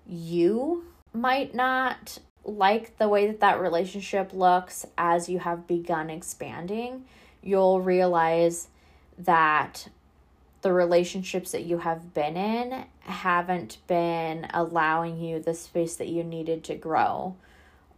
you 0.08 0.86
might 1.14 1.54
not 1.54 2.20
like 2.46 2.98
the 2.98 3.10
way 3.10 3.28
that 3.28 3.40
that 3.40 3.60
relationship 3.60 4.32
looks 4.32 4.86
as 4.98 5.28
you 5.28 5.40
have 5.40 5.68
begun 5.68 6.10
expanding, 6.10 7.06
you'll 7.42 7.82
realize 7.82 8.68
that 9.18 9.90
the 10.62 10.72
relationships 10.72 11.52
that 11.52 11.64
you 11.64 11.80
have 11.80 12.14
been 12.14 12.38
in 12.38 12.86
haven't 13.02 13.78
been 13.88 14.48
allowing 14.54 15.20
you 15.20 15.40
the 15.40 15.54
space 15.54 15.96
that 15.98 16.08
you 16.08 16.24
needed 16.24 16.64
to 16.64 16.76
grow, 16.76 17.36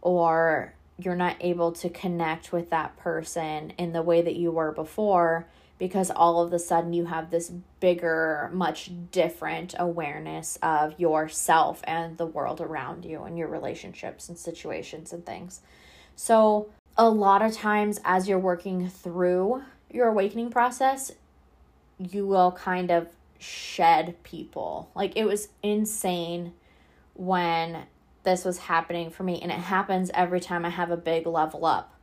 or 0.02 0.74
you're 0.98 1.16
not 1.16 1.36
able 1.40 1.72
to 1.72 1.88
connect 1.88 2.52
with 2.52 2.70
that 2.70 2.96
person 2.98 3.72
in 3.78 3.92
the 3.92 4.02
way 4.02 4.20
that 4.20 4.36
you 4.36 4.50
were 4.50 4.72
before 4.72 5.46
because 5.78 6.10
all 6.10 6.40
of 6.40 6.52
a 6.52 6.58
sudden 6.58 6.92
you 6.92 7.06
have 7.06 7.30
this 7.30 7.50
bigger, 7.80 8.50
much 8.52 8.90
different 9.12 9.74
awareness 9.78 10.58
of 10.62 10.98
yourself 10.98 11.80
and 11.84 12.18
the 12.18 12.26
world 12.26 12.60
around 12.60 13.04
you 13.04 13.22
and 13.22 13.38
your 13.38 13.48
relationships 13.48 14.28
and 14.28 14.36
situations 14.36 15.12
and 15.12 15.24
things. 15.24 15.60
So, 16.16 16.68
a 16.96 17.08
lot 17.08 17.42
of 17.42 17.52
times 17.52 18.00
as 18.04 18.28
you're 18.28 18.40
working 18.40 18.88
through 18.88 19.62
your 19.88 20.08
awakening 20.08 20.50
process, 20.50 21.12
you 21.96 22.26
will 22.26 22.50
kind 22.50 22.90
of 22.90 23.06
shed 23.38 24.16
people. 24.24 24.90
Like, 24.96 25.16
it 25.16 25.24
was 25.24 25.48
insane 25.62 26.54
when 27.14 27.84
this 28.24 28.44
was 28.44 28.58
happening 28.58 29.10
for 29.10 29.22
me, 29.22 29.40
and 29.40 29.52
it 29.52 29.58
happens 29.58 30.10
every 30.12 30.40
time 30.40 30.64
I 30.64 30.70
have 30.70 30.90
a 30.90 30.96
big 30.96 31.24
level 31.24 31.64
up. 31.64 31.94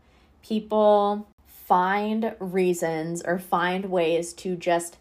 People 0.42 1.28
find 1.66 2.36
reasons 2.40 3.24
or 3.24 3.40
find 3.40 3.86
ways 3.86 4.34
to 4.34 4.56
just 4.56 4.98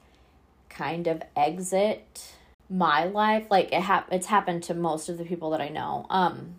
kind 0.68 1.06
of 1.06 1.22
exit 1.36 2.34
my 2.70 3.04
life. 3.04 3.46
Like 3.50 3.72
it 3.72 3.82
ha- 3.82 4.06
it's 4.10 4.26
happened 4.26 4.62
to 4.64 4.74
most 4.74 5.08
of 5.08 5.18
the 5.18 5.24
people 5.24 5.50
that 5.50 5.60
I 5.60 5.68
know. 5.68 6.06
Um 6.10 6.56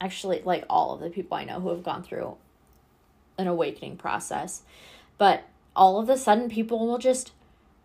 actually 0.00 0.42
like 0.44 0.64
all 0.68 0.94
of 0.94 1.00
the 1.00 1.10
people 1.10 1.36
I 1.36 1.44
know 1.44 1.60
who 1.60 1.68
have 1.68 1.82
gone 1.82 2.02
through 2.02 2.36
an 3.38 3.46
awakening 3.46 3.96
process. 3.96 4.62
But 5.18 5.44
all 5.74 6.00
of 6.00 6.08
a 6.08 6.16
sudden 6.16 6.48
people 6.48 6.86
will 6.86 6.98
just 6.98 7.32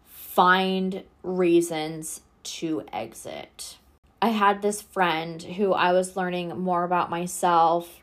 find 0.06 1.04
reasons 1.24 2.22
to 2.44 2.84
exit. 2.94 3.78
I 4.22 4.30
had 4.30 4.62
this 4.62 4.82
friend 4.82 5.42
who 5.42 5.74
I 5.74 5.92
was 5.94 6.16
learning 6.16 6.58
more 6.60 6.84
about 6.84 7.10
myself 7.10 8.02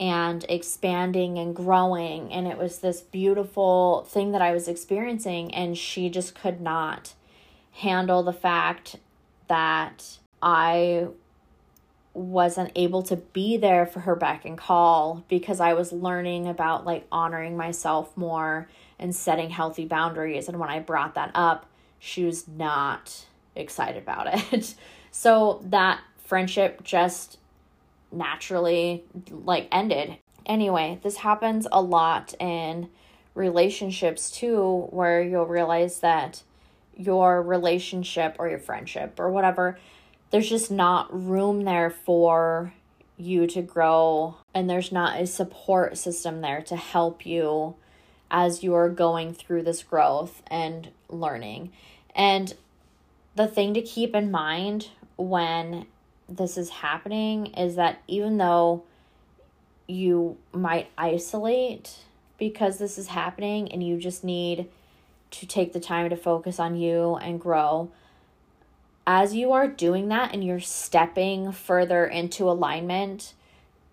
and 0.00 0.46
expanding 0.48 1.38
and 1.38 1.54
growing. 1.54 2.32
And 2.32 2.48
it 2.48 2.56
was 2.56 2.78
this 2.78 3.02
beautiful 3.02 4.06
thing 4.08 4.32
that 4.32 4.40
I 4.40 4.52
was 4.52 4.66
experiencing. 4.66 5.54
And 5.54 5.76
she 5.76 6.08
just 6.08 6.34
could 6.34 6.60
not 6.60 7.12
handle 7.72 8.22
the 8.22 8.32
fact 8.32 8.96
that 9.48 10.18
I 10.42 11.08
wasn't 12.14 12.72
able 12.74 13.02
to 13.02 13.16
be 13.16 13.56
there 13.56 13.86
for 13.86 14.00
her 14.00 14.16
beck 14.16 14.44
and 14.44 14.58
call 14.58 15.24
because 15.28 15.60
I 15.60 15.74
was 15.74 15.92
learning 15.92 16.48
about 16.48 16.84
like 16.84 17.06
honoring 17.12 17.56
myself 17.56 18.16
more 18.16 18.68
and 18.98 19.14
setting 19.14 19.50
healthy 19.50 19.84
boundaries. 19.84 20.48
And 20.48 20.58
when 20.58 20.70
I 20.70 20.80
brought 20.80 21.14
that 21.14 21.30
up, 21.34 21.66
she 21.98 22.24
was 22.24 22.48
not 22.48 23.26
excited 23.54 24.02
about 24.02 24.52
it. 24.52 24.74
so 25.10 25.60
that 25.66 26.00
friendship 26.24 26.82
just 26.82 27.38
naturally 28.12 29.04
like 29.30 29.68
ended 29.70 30.18
Anyway, 30.46 30.98
this 31.02 31.18
happens 31.18 31.66
a 31.70 31.80
lot 31.80 32.34
in 32.40 32.88
relationships 33.34 34.30
too, 34.30 34.88
where 34.90 35.22
you'll 35.22 35.46
realize 35.46 36.00
that 36.00 36.42
your 36.96 37.40
relationship 37.42 38.36
or 38.38 38.48
your 38.48 38.58
friendship 38.58 39.18
or 39.18 39.30
whatever, 39.30 39.78
there's 40.30 40.48
just 40.48 40.70
not 40.70 41.08
room 41.12 41.62
there 41.62 41.90
for 41.90 42.72
you 43.16 43.46
to 43.46 43.62
grow, 43.62 44.34
and 44.54 44.68
there's 44.68 44.90
not 44.90 45.20
a 45.20 45.26
support 45.26 45.96
system 45.96 46.40
there 46.40 46.62
to 46.62 46.74
help 46.74 47.26
you 47.26 47.74
as 48.30 48.62
you're 48.62 48.88
going 48.88 49.34
through 49.34 49.62
this 49.62 49.82
growth 49.82 50.42
and 50.46 50.88
learning. 51.08 51.70
And 52.14 52.54
the 53.36 53.46
thing 53.46 53.74
to 53.74 53.82
keep 53.82 54.14
in 54.14 54.30
mind 54.30 54.88
when 55.16 55.86
this 56.30 56.56
is 56.56 56.70
happening 56.70 57.46
is 57.54 57.76
that 57.76 58.00
even 58.06 58.38
though 58.38 58.84
you 59.90 60.36
might 60.52 60.88
isolate 60.96 61.98
because 62.38 62.78
this 62.78 62.96
is 62.96 63.08
happening 63.08 63.70
and 63.72 63.82
you 63.86 63.98
just 63.98 64.24
need 64.24 64.68
to 65.30 65.46
take 65.46 65.72
the 65.72 65.80
time 65.80 66.08
to 66.10 66.16
focus 66.16 66.58
on 66.58 66.76
you 66.76 67.16
and 67.16 67.40
grow. 67.40 67.90
As 69.06 69.34
you 69.34 69.52
are 69.52 69.68
doing 69.68 70.08
that 70.08 70.32
and 70.32 70.44
you're 70.44 70.60
stepping 70.60 71.52
further 71.52 72.06
into 72.06 72.48
alignment, 72.48 73.34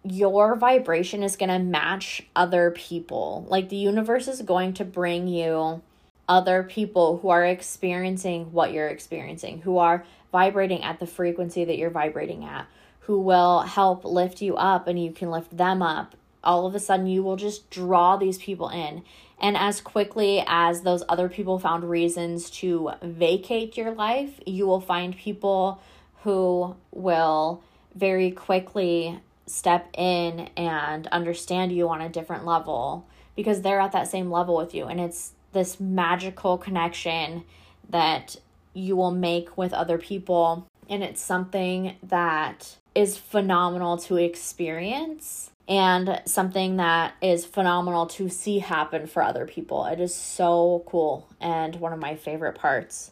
your 0.03 0.55
vibration 0.55 1.23
is 1.23 1.35
going 1.35 1.49
to 1.49 1.59
match 1.59 2.23
other 2.35 2.71
people. 2.71 3.45
Like 3.49 3.69
the 3.69 3.75
universe 3.75 4.27
is 4.27 4.41
going 4.41 4.73
to 4.75 4.85
bring 4.85 5.27
you 5.27 5.81
other 6.29 6.63
people 6.63 7.19
who 7.19 7.29
are 7.29 7.45
experiencing 7.45 8.51
what 8.51 8.71
you're 8.71 8.87
experiencing, 8.87 9.61
who 9.61 9.77
are 9.77 10.05
vibrating 10.31 10.83
at 10.83 10.99
the 10.99 11.07
frequency 11.07 11.65
that 11.65 11.77
you're 11.77 11.89
vibrating 11.89 12.43
at, 12.43 12.67
who 13.01 13.19
will 13.19 13.61
help 13.61 14.03
lift 14.03 14.41
you 14.41 14.55
up 14.55 14.87
and 14.87 15.01
you 15.01 15.11
can 15.11 15.31
lift 15.31 15.55
them 15.55 15.81
up. 15.81 16.15
All 16.43 16.65
of 16.65 16.75
a 16.75 16.79
sudden, 16.79 17.07
you 17.07 17.23
will 17.23 17.35
just 17.35 17.69
draw 17.69 18.17
these 18.17 18.37
people 18.37 18.69
in. 18.69 19.03
And 19.39 19.55
as 19.55 19.81
quickly 19.81 20.43
as 20.47 20.81
those 20.81 21.03
other 21.09 21.29
people 21.29 21.59
found 21.59 21.89
reasons 21.89 22.49
to 22.51 22.91
vacate 23.01 23.77
your 23.77 23.91
life, 23.91 24.39
you 24.45 24.65
will 24.65 24.81
find 24.81 25.15
people 25.15 25.81
who 26.23 26.75
will 26.91 27.63
very 27.95 28.31
quickly 28.31 29.19
step 29.45 29.87
in 29.93 30.49
and 30.57 31.07
understand 31.07 31.71
you 31.71 31.87
on 31.89 32.01
a 32.01 32.09
different 32.09 32.45
level 32.45 33.07
because 33.35 33.61
they're 33.61 33.79
at 33.79 33.93
that 33.93 34.07
same 34.07 34.31
level 34.31 34.57
with 34.57 34.73
you. 34.73 34.85
And 34.85 34.99
it's 34.99 35.31
this 35.53 35.79
magical 35.79 36.57
connection 36.57 37.43
that 37.89 38.35
you 38.77 38.95
will 38.95 39.11
make 39.11 39.57
with 39.57 39.73
other 39.73 39.97
people. 39.97 40.67
And 40.89 41.03
it's 41.03 41.21
something 41.21 41.95
that 42.03 42.77
is 42.95 43.17
phenomenal 43.17 43.97
to 43.97 44.17
experience 44.17 45.51
and 45.67 46.21
something 46.25 46.77
that 46.77 47.13
is 47.21 47.45
phenomenal 47.45 48.05
to 48.07 48.29
see 48.29 48.59
happen 48.59 49.05
for 49.05 49.21
other 49.21 49.45
people. 49.45 49.85
It 49.85 49.99
is 49.99 50.15
so 50.15 50.83
cool 50.85 51.27
and 51.41 51.75
one 51.75 51.91
of 51.91 51.99
my 51.99 52.15
favorite 52.15 52.55
parts 52.55 53.11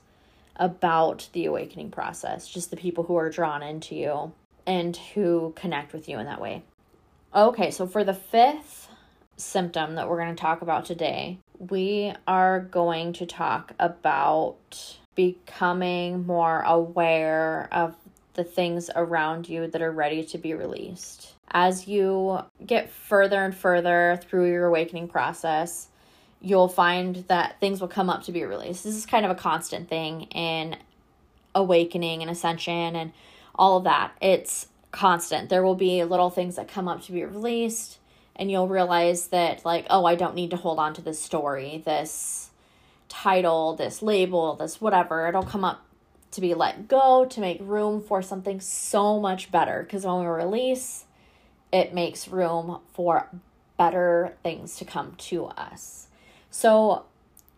about 0.55 1.27
the 1.33 1.45
awakening 1.45 1.91
process, 1.91 2.47
just 2.47 2.69
the 2.69 2.77
people 2.77 3.03
who 3.03 3.17
are 3.17 3.29
drawn 3.29 3.61
into 3.61 3.93
you 3.93 4.31
and 4.65 4.95
who 4.95 5.53
connect 5.57 5.91
with 5.91 6.07
you 6.07 6.17
in 6.17 6.25
that 6.25 6.39
way. 6.39 6.63
Okay, 7.35 7.71
so 7.71 7.85
for 7.85 8.05
the 8.05 8.13
fifth 8.13 8.87
symptom 9.35 9.95
that 9.95 10.07
we're 10.07 10.17
going 10.17 10.33
to 10.33 10.41
talk 10.41 10.61
about 10.61 10.85
today, 10.85 11.39
we 11.59 12.13
are 12.25 12.61
going 12.61 13.11
to 13.13 13.25
talk 13.25 13.73
about 13.77 14.97
becoming 15.15 16.25
more 16.25 16.61
aware 16.61 17.67
of 17.71 17.95
the 18.33 18.43
things 18.43 18.89
around 18.95 19.47
you 19.47 19.67
that 19.67 19.81
are 19.81 19.91
ready 19.91 20.23
to 20.23 20.37
be 20.37 20.53
released. 20.53 21.33
As 21.51 21.87
you 21.87 22.39
get 22.65 22.89
further 22.89 23.43
and 23.43 23.55
further 23.55 24.19
through 24.21 24.51
your 24.51 24.65
awakening 24.65 25.07
process, 25.07 25.87
you'll 26.41 26.67
find 26.67 27.23
that 27.27 27.59
things 27.59 27.79
will 27.79 27.87
come 27.87 28.09
up 28.09 28.23
to 28.23 28.31
be 28.31 28.43
released. 28.43 28.83
This 28.83 28.95
is 28.95 29.05
kind 29.05 29.25
of 29.25 29.31
a 29.31 29.35
constant 29.35 29.87
thing 29.87 30.23
in 30.23 30.75
awakening 31.53 32.21
and 32.21 32.29
ascension 32.29 32.95
and 32.95 33.13
all 33.55 33.77
of 33.77 33.85
that. 33.85 34.11
It's 34.21 34.67
constant. 34.91 35.49
There 35.49 35.63
will 35.63 35.75
be 35.75 36.03
little 36.03 36.29
things 36.29 36.57
that 36.57 36.67
come 36.67 36.87
up 36.89 37.01
to 37.03 37.13
be 37.13 37.23
released, 37.23 37.99
and 38.35 38.51
you'll 38.51 38.67
realize 38.67 39.27
that, 39.27 39.63
like, 39.63 39.85
oh, 39.89 40.03
I 40.03 40.15
don't 40.15 40.35
need 40.35 40.51
to 40.51 40.57
hold 40.57 40.77
on 40.77 40.93
to 40.95 41.01
this 41.01 41.21
story, 41.21 41.81
this 41.85 42.49
title, 43.09 43.75
this 43.75 44.01
label, 44.01 44.55
this 44.55 44.81
whatever. 44.81 45.27
It'll 45.27 45.43
come 45.43 45.63
up 45.63 45.85
to 46.31 46.41
be 46.41 46.53
let 46.53 46.87
go, 46.87 47.25
to 47.25 47.39
make 47.39 47.59
room 47.61 48.01
for 48.01 48.21
something 48.21 48.59
so 48.59 49.19
much 49.19 49.51
better. 49.51 49.83
Because 49.83 50.05
when 50.05 50.19
we 50.19 50.25
release, 50.25 51.05
it 51.71 51.93
makes 51.93 52.27
room 52.27 52.79
for 52.93 53.29
better 53.77 54.35
things 54.43 54.77
to 54.77 54.85
come 54.85 55.15
to 55.17 55.45
us. 55.45 56.07
So 56.49 57.05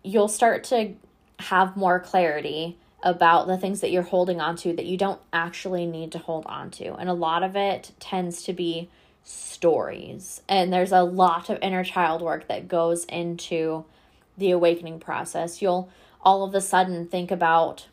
you'll 0.03 0.27
start 0.27 0.63
to 0.65 0.93
have 1.39 1.77
more 1.77 1.99
clarity 1.99 2.77
about 3.03 3.47
the 3.47 3.57
things 3.57 3.81
that 3.81 3.91
you're 3.91 4.01
holding 4.01 4.41
on 4.41 4.55
to 4.57 4.73
that 4.73 4.85
you 4.85 4.97
don't 4.97 5.21
actually 5.31 5.85
need 5.85 6.11
to 6.11 6.17
hold 6.17 6.45
on 6.47 6.71
to. 6.71 6.95
And 6.95 7.09
a 7.09 7.13
lot 7.13 7.43
of 7.43 7.55
it 7.55 7.91
tends 7.99 8.43
to 8.43 8.53
be 8.53 8.89
stories. 9.23 10.41
And 10.47 10.73
there's 10.73 10.91
a 10.91 11.03
lot 11.03 11.49
of 11.49 11.59
inner 11.61 11.83
child 11.83 12.21
work 12.21 12.47
that 12.47 12.67
goes 12.67 13.05
into 13.05 13.85
the 14.37 14.51
awakening 14.51 14.99
process. 14.99 15.61
You'll 15.61 15.89
all 16.21 16.43
of 16.43 16.53
a 16.53 16.61
sudden 16.61 17.07
think 17.07 17.31
about 17.31 17.87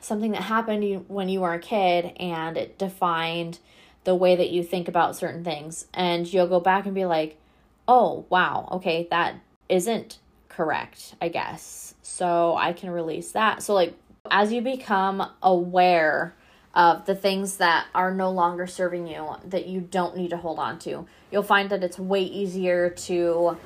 something 0.00 0.32
that 0.32 0.42
happened 0.42 1.04
when 1.08 1.28
you 1.28 1.40
were 1.40 1.54
a 1.54 1.58
kid 1.58 2.12
and 2.18 2.56
it 2.56 2.78
defined 2.78 3.58
the 4.04 4.14
way 4.14 4.36
that 4.36 4.50
you 4.50 4.62
think 4.62 4.88
about 4.88 5.16
certain 5.16 5.44
things. 5.44 5.86
And 5.92 6.30
you'll 6.32 6.46
go 6.46 6.60
back 6.60 6.86
and 6.86 6.94
be 6.94 7.04
like, 7.04 7.38
oh, 7.86 8.26
wow, 8.28 8.68
okay, 8.72 9.08
that 9.10 9.36
isn't 9.68 10.18
correct, 10.48 11.14
I 11.20 11.28
guess. 11.28 11.94
So 12.02 12.56
I 12.56 12.72
can 12.72 12.90
release 12.90 13.32
that. 13.32 13.62
So, 13.62 13.74
like, 13.74 13.94
as 14.30 14.52
you 14.52 14.60
become 14.60 15.26
aware 15.42 16.34
of 16.74 17.06
the 17.06 17.14
things 17.14 17.56
that 17.56 17.86
are 17.94 18.14
no 18.14 18.30
longer 18.30 18.66
serving 18.66 19.06
you, 19.06 19.36
that 19.46 19.66
you 19.66 19.80
don't 19.80 20.16
need 20.16 20.30
to 20.30 20.36
hold 20.36 20.58
on 20.58 20.78
to, 20.80 21.06
you'll 21.30 21.42
find 21.42 21.70
that 21.70 21.82
it's 21.82 21.98
way 21.98 22.22
easier 22.22 22.90
to 22.90 23.56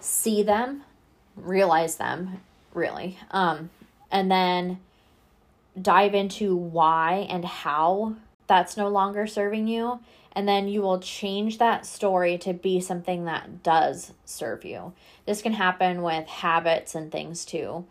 see 0.00 0.42
them, 0.42 0.82
realize 1.36 1.96
them, 1.96 2.40
really, 2.74 3.18
um, 3.30 3.70
and 4.10 4.30
then 4.30 4.78
dive 5.80 6.14
into 6.14 6.54
why 6.54 7.26
and 7.30 7.44
how 7.44 8.14
that's 8.46 8.76
no 8.76 8.88
longer 8.88 9.26
serving 9.26 9.66
you 9.66 10.00
and 10.34 10.48
then 10.48 10.68
you 10.68 10.80
will 10.80 10.98
change 10.98 11.58
that 11.58 11.86
story 11.86 12.38
to 12.38 12.52
be 12.52 12.80
something 12.80 13.24
that 13.26 13.62
does 13.62 14.12
serve 14.24 14.64
you. 14.64 14.92
This 15.26 15.42
can 15.42 15.52
happen 15.52 16.02
with 16.02 16.26
habits 16.26 16.94
and 16.94 17.12
things 17.12 17.44
too. 17.44 17.84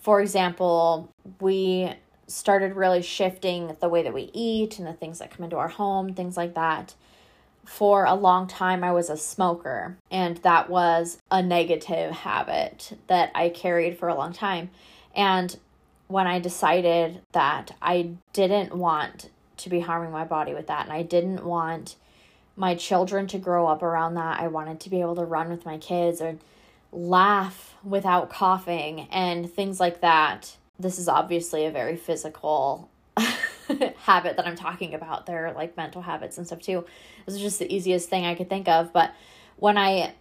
For 0.00 0.20
example, 0.20 1.10
we 1.40 1.92
started 2.28 2.76
really 2.76 3.02
shifting 3.02 3.76
the 3.80 3.88
way 3.88 4.02
that 4.02 4.14
we 4.14 4.30
eat 4.32 4.78
and 4.78 4.86
the 4.86 4.92
things 4.92 5.18
that 5.18 5.30
come 5.30 5.44
into 5.44 5.56
our 5.56 5.68
home, 5.68 6.14
things 6.14 6.36
like 6.36 6.54
that. 6.54 6.94
For 7.66 8.04
a 8.04 8.14
long 8.14 8.46
time, 8.46 8.82
I 8.82 8.92
was 8.92 9.10
a 9.10 9.16
smoker, 9.16 9.98
and 10.10 10.38
that 10.38 10.70
was 10.70 11.18
a 11.30 11.42
negative 11.42 12.12
habit 12.12 12.96
that 13.08 13.30
I 13.34 13.48
carried 13.50 13.98
for 13.98 14.08
a 14.08 14.14
long 14.14 14.32
time. 14.32 14.70
And 15.14 15.56
when 16.08 16.26
I 16.26 16.38
decided 16.38 17.20
that 17.32 17.74
I 17.82 18.12
didn't 18.32 18.74
want 18.74 19.30
to 19.58 19.68
be 19.68 19.80
harming 19.80 20.12
my 20.12 20.24
body 20.24 20.54
with 20.54 20.66
that. 20.66 20.84
And 20.84 20.92
I 20.92 21.02
didn't 21.02 21.44
want 21.44 21.96
my 22.56 22.74
children 22.74 23.26
to 23.28 23.38
grow 23.38 23.66
up 23.66 23.82
around 23.82 24.14
that. 24.14 24.40
I 24.40 24.48
wanted 24.48 24.80
to 24.80 24.90
be 24.90 25.00
able 25.00 25.16
to 25.16 25.24
run 25.24 25.48
with 25.48 25.64
my 25.64 25.78
kids 25.78 26.20
or 26.20 26.36
laugh 26.92 27.74
without 27.84 28.30
coughing 28.30 29.08
and 29.10 29.50
things 29.50 29.80
like 29.80 30.00
that. 30.00 30.56
This 30.78 30.98
is 30.98 31.08
obviously 31.08 31.64
a 31.64 31.70
very 31.70 31.96
physical 31.96 32.90
habit 33.98 34.36
that 34.36 34.46
I'm 34.46 34.56
talking 34.56 34.94
about. 34.94 35.26
There 35.26 35.46
are 35.46 35.52
like 35.52 35.76
mental 35.76 36.02
habits 36.02 36.38
and 36.38 36.46
stuff 36.46 36.60
too. 36.60 36.84
This 37.24 37.34
is 37.34 37.40
just 37.40 37.58
the 37.58 37.72
easiest 37.72 38.08
thing 38.08 38.24
I 38.24 38.34
could 38.34 38.48
think 38.48 38.68
of. 38.68 38.92
But 38.92 39.12
when 39.56 39.78
I 39.78 40.14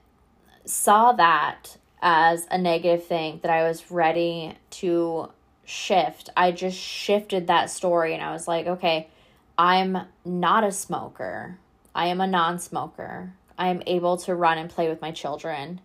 saw 0.65 1.13
that 1.13 1.77
as 2.01 2.47
a 2.51 2.57
negative 2.57 3.05
thing 3.05 3.39
that 3.41 3.51
I 3.51 3.67
was 3.67 3.91
ready 3.91 4.55
to 4.71 5.29
shift, 5.65 6.29
I 6.35 6.51
just 6.51 6.77
shifted 6.77 7.47
that 7.47 7.69
story 7.69 8.13
and 8.13 8.23
I 8.23 8.31
was 8.31 8.47
like, 8.47 8.67
okay, 8.67 9.09
I'm 9.57 9.97
not 10.23 10.63
a 10.63 10.71
smoker. 10.71 11.57
I 11.93 12.07
am 12.07 12.21
a 12.21 12.27
non 12.27 12.59
smoker. 12.59 13.33
I 13.57 13.69
am 13.69 13.81
able 13.87 14.17
to 14.17 14.35
run 14.35 14.57
and 14.57 14.69
play 14.69 14.89
with 14.89 15.01
my 15.01 15.11
children. 15.11 15.79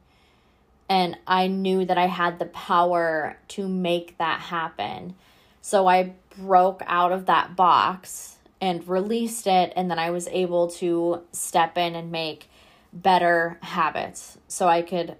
And 0.88 1.16
I 1.25 1.46
knew 1.46 1.85
that 1.85 1.99
I 1.99 2.07
had 2.07 2.40
the 2.40 2.46
power 2.46 3.38
to 3.49 3.68
make 3.68 4.18
that 4.18 4.40
happen. 4.40 5.14
So 5.61 5.87
I 5.87 6.14
broke 6.38 6.83
out 6.87 7.12
of 7.12 7.27
that 7.27 7.57
box 7.57 8.37
and 8.61 8.87
released 8.87 9.46
it. 9.46 9.73
And 9.77 9.90
then 9.90 9.99
I 9.99 10.11
was 10.11 10.29
able 10.29 10.68
to 10.73 11.23
step 11.33 11.79
in 11.79 11.94
and 11.94 12.11
make 12.11 12.49
better 12.92 13.59
habits. 13.62 14.38
So 14.49 14.68
I 14.68 14.83
could 14.83 15.16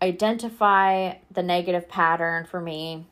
identify 0.00 1.14
the 1.30 1.42
negative 1.42 1.88
pattern 1.88 2.44
for 2.44 2.60
me. 2.60 3.06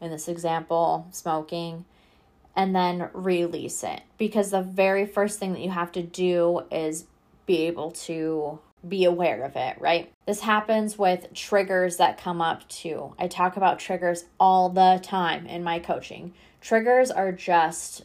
In 0.00 0.10
this 0.10 0.28
example, 0.28 1.08
smoking 1.10 1.84
and 2.54 2.74
then 2.74 3.08
release 3.12 3.84
it 3.84 4.02
because 4.16 4.50
the 4.50 4.62
very 4.62 5.06
first 5.06 5.38
thing 5.38 5.52
that 5.52 5.60
you 5.60 5.70
have 5.70 5.92
to 5.92 6.02
do 6.02 6.62
is 6.72 7.06
be 7.46 7.66
able 7.66 7.90
to 7.92 8.58
be 8.86 9.04
aware 9.04 9.42
of 9.42 9.56
it, 9.56 9.80
right? 9.80 10.12
This 10.26 10.40
happens 10.40 10.98
with 10.98 11.32
triggers 11.34 11.96
that 11.96 12.18
come 12.18 12.40
up 12.40 12.68
too. 12.68 13.14
I 13.18 13.26
talk 13.26 13.56
about 13.56 13.78
triggers 13.78 14.24
all 14.38 14.68
the 14.68 15.00
time 15.02 15.46
in 15.46 15.64
my 15.64 15.78
coaching. 15.78 16.32
Triggers 16.60 17.10
are 17.10 17.32
just 17.32 18.04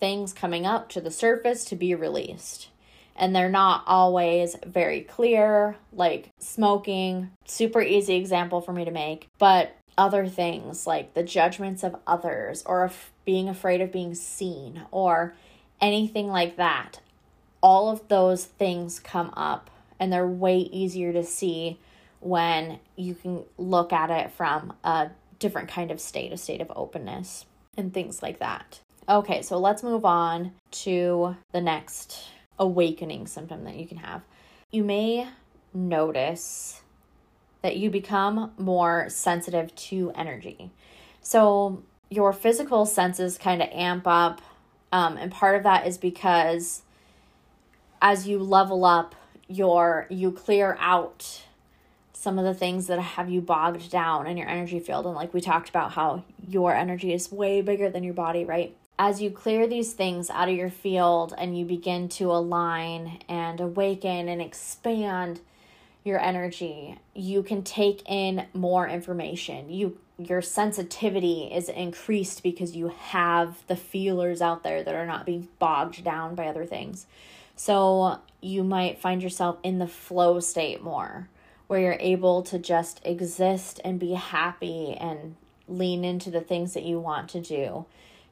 things 0.00 0.32
coming 0.32 0.66
up 0.66 0.88
to 0.90 1.00
the 1.00 1.10
surface 1.10 1.64
to 1.66 1.76
be 1.76 1.94
released. 1.94 2.68
And 3.14 3.36
they're 3.36 3.50
not 3.50 3.84
always 3.86 4.56
very 4.64 5.02
clear, 5.02 5.76
like 5.92 6.30
smoking, 6.38 7.30
super 7.44 7.82
easy 7.82 8.14
example 8.14 8.60
for 8.60 8.72
me 8.72 8.84
to 8.84 8.90
make, 8.90 9.28
but 9.38 9.76
other 9.98 10.26
things 10.26 10.86
like 10.86 11.14
the 11.14 11.22
judgments 11.22 11.82
of 11.82 11.96
others 12.06 12.62
or 12.64 12.90
being 13.24 13.48
afraid 13.48 13.80
of 13.80 13.92
being 13.92 14.14
seen 14.14 14.82
or 14.90 15.34
anything 15.80 16.28
like 16.28 16.56
that. 16.56 17.00
All 17.60 17.90
of 17.90 18.08
those 18.08 18.44
things 18.44 18.98
come 18.98 19.32
up 19.36 19.70
and 20.02 20.12
they're 20.12 20.26
way 20.26 20.58
easier 20.58 21.12
to 21.12 21.22
see 21.22 21.78
when 22.18 22.80
you 22.96 23.14
can 23.14 23.44
look 23.56 23.92
at 23.92 24.10
it 24.10 24.32
from 24.32 24.72
a 24.82 25.08
different 25.38 25.68
kind 25.68 25.92
of 25.92 26.00
state, 26.00 26.32
a 26.32 26.36
state 26.36 26.60
of 26.60 26.72
openness, 26.74 27.46
and 27.76 27.94
things 27.94 28.20
like 28.20 28.40
that. 28.40 28.80
Okay, 29.08 29.42
so 29.42 29.58
let's 29.58 29.84
move 29.84 30.04
on 30.04 30.50
to 30.72 31.36
the 31.52 31.60
next 31.60 32.24
awakening 32.58 33.28
symptom 33.28 33.62
that 33.62 33.76
you 33.76 33.86
can 33.86 33.98
have. 33.98 34.22
You 34.72 34.82
may 34.82 35.28
notice 35.72 36.82
that 37.62 37.76
you 37.76 37.88
become 37.88 38.50
more 38.58 39.08
sensitive 39.08 39.72
to 39.76 40.10
energy. 40.16 40.72
So 41.20 41.84
your 42.10 42.32
physical 42.32 42.86
senses 42.86 43.38
kind 43.38 43.62
of 43.62 43.68
amp 43.70 44.08
up, 44.08 44.42
um, 44.90 45.16
and 45.16 45.30
part 45.30 45.54
of 45.54 45.62
that 45.62 45.86
is 45.86 45.96
because 45.96 46.82
as 48.00 48.26
you 48.26 48.40
level 48.40 48.84
up 48.84 49.14
your 49.52 50.06
you 50.08 50.32
clear 50.32 50.76
out 50.80 51.42
some 52.12 52.38
of 52.38 52.44
the 52.44 52.54
things 52.54 52.86
that 52.86 53.00
have 53.00 53.28
you 53.28 53.40
bogged 53.40 53.90
down 53.90 54.26
in 54.26 54.36
your 54.36 54.48
energy 54.48 54.78
field. 54.78 55.06
And 55.06 55.14
like 55.14 55.34
we 55.34 55.40
talked 55.40 55.68
about 55.68 55.92
how 55.92 56.24
your 56.48 56.74
energy 56.74 57.12
is 57.12 57.32
way 57.32 57.60
bigger 57.60 57.90
than 57.90 58.04
your 58.04 58.14
body 58.14 58.44
right? 58.44 58.76
As 58.98 59.20
you 59.20 59.30
clear 59.30 59.66
these 59.66 59.94
things 59.94 60.30
out 60.30 60.48
of 60.48 60.54
your 60.54 60.70
field 60.70 61.34
and 61.36 61.58
you 61.58 61.64
begin 61.64 62.08
to 62.10 62.30
align 62.30 63.20
and 63.28 63.60
awaken 63.60 64.28
and 64.28 64.40
expand 64.40 65.40
your 66.04 66.20
energy 66.20 66.98
you 67.14 67.42
can 67.42 67.62
take 67.62 68.02
in 68.08 68.46
more 68.54 68.88
information. 68.88 69.70
You 69.70 69.98
your 70.18 70.42
sensitivity 70.42 71.50
is 71.52 71.68
increased 71.68 72.42
because 72.42 72.76
you 72.76 72.88
have 72.88 73.66
the 73.66 73.74
feelers 73.74 74.40
out 74.40 74.62
there 74.62 74.82
that 74.82 74.94
are 74.94 75.06
not 75.06 75.26
being 75.26 75.48
bogged 75.58 76.04
down 76.04 76.34
by 76.34 76.46
other 76.46 76.64
things. 76.64 77.06
So 77.56 78.20
you 78.42 78.64
might 78.64 79.00
find 79.00 79.22
yourself 79.22 79.58
in 79.62 79.78
the 79.78 79.86
flow 79.86 80.40
state 80.40 80.82
more, 80.82 81.28
where 81.68 81.80
you're 81.80 81.96
able 82.00 82.42
to 82.42 82.58
just 82.58 83.00
exist 83.04 83.80
and 83.84 83.98
be 83.98 84.12
happy 84.12 84.94
and 85.00 85.36
lean 85.68 86.04
into 86.04 86.30
the 86.30 86.40
things 86.40 86.74
that 86.74 86.82
you 86.82 86.98
want 87.00 87.30
to 87.30 87.40
do. 87.40 87.86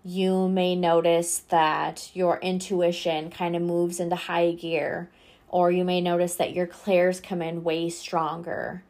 You 0.05 0.49
may 0.49 0.75
notice 0.75 1.39
that 1.49 2.11
your 2.13 2.39
intuition 2.41 3.31
kind 3.31 3.55
of 3.55 3.63
moves 3.63 4.01
into 4.01 4.17
high 4.17 4.53
gear, 4.53 5.11
or 5.49 5.71
you 5.71 5.85
may 5.85 6.01
notice 6.01 6.35
that 6.37 6.55
your 6.55 6.67
clairs 6.67 7.21
come 7.21 7.41
in 7.41 7.65
way 7.65 7.89
stronger. 7.89 8.83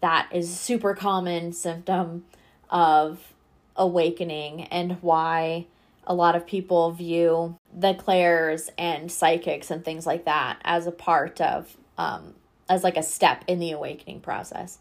That 0.00 0.28
is 0.32 0.54
super 0.54 0.94
common 0.94 1.52
symptom 1.52 2.24
of 2.68 3.32
awakening 3.76 4.64
and 4.64 5.02
why 5.02 5.66
a 6.06 6.14
lot 6.14 6.36
of 6.36 6.46
people 6.46 6.92
view 6.92 7.58
the 7.76 7.94
clairs 7.94 8.70
and 8.78 9.10
psychics 9.10 9.70
and 9.70 9.84
things 9.84 10.06
like 10.06 10.24
that 10.24 10.58
as 10.64 10.86
a 10.86 10.92
part 10.92 11.40
of 11.40 11.76
um, 11.98 12.34
as 12.68 12.84
like 12.84 12.96
a 12.96 13.02
step 13.02 13.44
in 13.46 13.58
the 13.58 13.72
awakening 13.72 14.20
process 14.20 14.78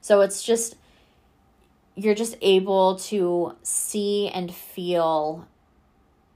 so 0.00 0.20
it's 0.20 0.42
just 0.42 0.76
you're 1.96 2.14
just 2.14 2.36
able 2.42 2.96
to 2.96 3.54
see 3.62 4.28
and 4.28 4.54
feel 4.54 5.46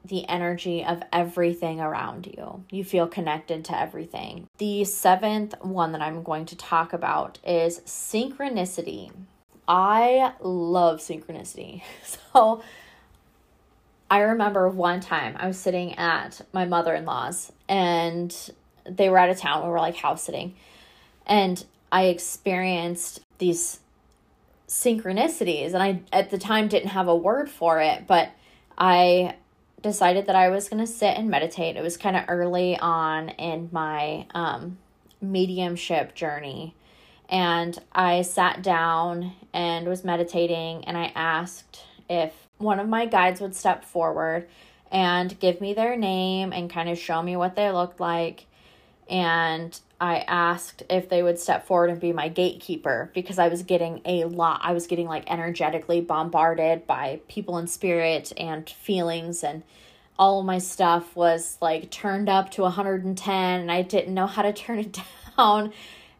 the 0.04 0.26
energy 0.28 0.84
of 0.84 1.02
everything 1.12 1.80
around 1.80 2.26
you. 2.26 2.64
You 2.70 2.84
feel 2.84 3.06
connected 3.06 3.64
to 3.66 3.78
everything. 3.78 4.48
The 4.58 4.84
seventh 4.84 5.54
one 5.60 5.92
that 5.92 6.00
I'm 6.00 6.22
going 6.22 6.46
to 6.46 6.56
talk 6.56 6.92
about 6.92 7.38
is 7.46 7.80
synchronicity. 7.80 9.12
I 9.68 10.32
love 10.40 11.00
synchronicity. 11.00 11.82
So, 12.32 12.62
I 14.10 14.18
remember 14.18 14.68
one 14.68 15.00
time 15.00 15.36
I 15.38 15.46
was 15.46 15.56
sitting 15.56 15.96
at 15.96 16.40
my 16.52 16.64
mother 16.64 16.94
in 16.94 17.04
law's 17.04 17.52
and 17.68 18.34
they 18.84 19.08
were 19.08 19.18
out 19.18 19.30
of 19.30 19.38
town. 19.38 19.62
We 19.62 19.70
were 19.70 19.78
like 19.78 19.94
house 19.96 20.24
sitting. 20.24 20.56
And 21.26 21.64
I 21.92 22.06
experienced 22.06 23.20
these 23.38 23.78
synchronicities. 24.66 25.74
And 25.74 25.82
I, 25.82 26.00
at 26.12 26.30
the 26.30 26.38
time, 26.38 26.66
didn't 26.66 26.90
have 26.90 27.06
a 27.06 27.14
word 27.14 27.48
for 27.48 27.80
it, 27.80 28.06
but 28.08 28.30
I 28.76 29.36
decided 29.80 30.26
that 30.26 30.36
I 30.36 30.48
was 30.48 30.68
going 30.68 30.84
to 30.84 30.90
sit 30.90 31.16
and 31.16 31.30
meditate. 31.30 31.76
It 31.76 31.82
was 31.82 31.96
kind 31.96 32.16
of 32.16 32.24
early 32.28 32.76
on 32.78 33.30
in 33.30 33.68
my 33.70 34.26
um, 34.34 34.78
mediumship 35.20 36.14
journey. 36.14 36.74
And 37.28 37.78
I 37.92 38.22
sat 38.22 38.62
down 38.62 39.34
and 39.52 39.86
was 39.86 40.02
meditating, 40.02 40.84
and 40.84 40.98
I 40.98 41.12
asked 41.14 41.84
if 42.08 42.48
one 42.60 42.78
of 42.78 42.88
my 42.88 43.06
guides 43.06 43.40
would 43.40 43.56
step 43.56 43.84
forward 43.84 44.46
and 44.92 45.38
give 45.40 45.60
me 45.60 45.72
their 45.72 45.96
name 45.96 46.52
and 46.52 46.70
kind 46.70 46.88
of 46.88 46.98
show 46.98 47.22
me 47.22 47.36
what 47.36 47.56
they 47.56 47.70
looked 47.70 48.00
like. 48.00 48.46
And 49.08 49.78
I 50.00 50.18
asked 50.18 50.82
if 50.88 51.08
they 51.08 51.22
would 51.22 51.38
step 51.38 51.66
forward 51.66 51.90
and 51.90 52.00
be 52.00 52.12
my 52.12 52.28
gatekeeper 52.28 53.10
because 53.14 53.38
I 53.38 53.48
was 53.48 53.62
getting 53.62 54.02
a 54.04 54.24
lot. 54.24 54.60
I 54.62 54.72
was 54.72 54.86
getting 54.86 55.06
like 55.06 55.30
energetically 55.30 56.00
bombarded 56.00 56.86
by 56.86 57.20
people 57.28 57.58
in 57.58 57.66
spirit 57.66 58.32
and 58.36 58.68
feelings, 58.68 59.42
and 59.42 59.62
all 60.18 60.42
my 60.42 60.58
stuff 60.58 61.16
was 61.16 61.58
like 61.60 61.90
turned 61.90 62.28
up 62.28 62.50
to 62.52 62.62
110, 62.62 63.60
and 63.60 63.72
I 63.72 63.82
didn't 63.82 64.14
know 64.14 64.26
how 64.26 64.42
to 64.42 64.52
turn 64.52 64.78
it 64.78 64.98
down. 65.36 65.72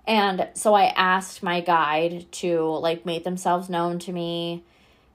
And 0.07 0.48
so 0.55 0.74
I 0.74 0.87
asked 0.87 1.42
my 1.42 1.61
guide 1.61 2.26
to 2.33 2.62
like 2.62 3.07
make 3.07 3.24
themselves 3.24 3.68
known 3.68 3.98
to 4.00 4.12
me 4.12 4.64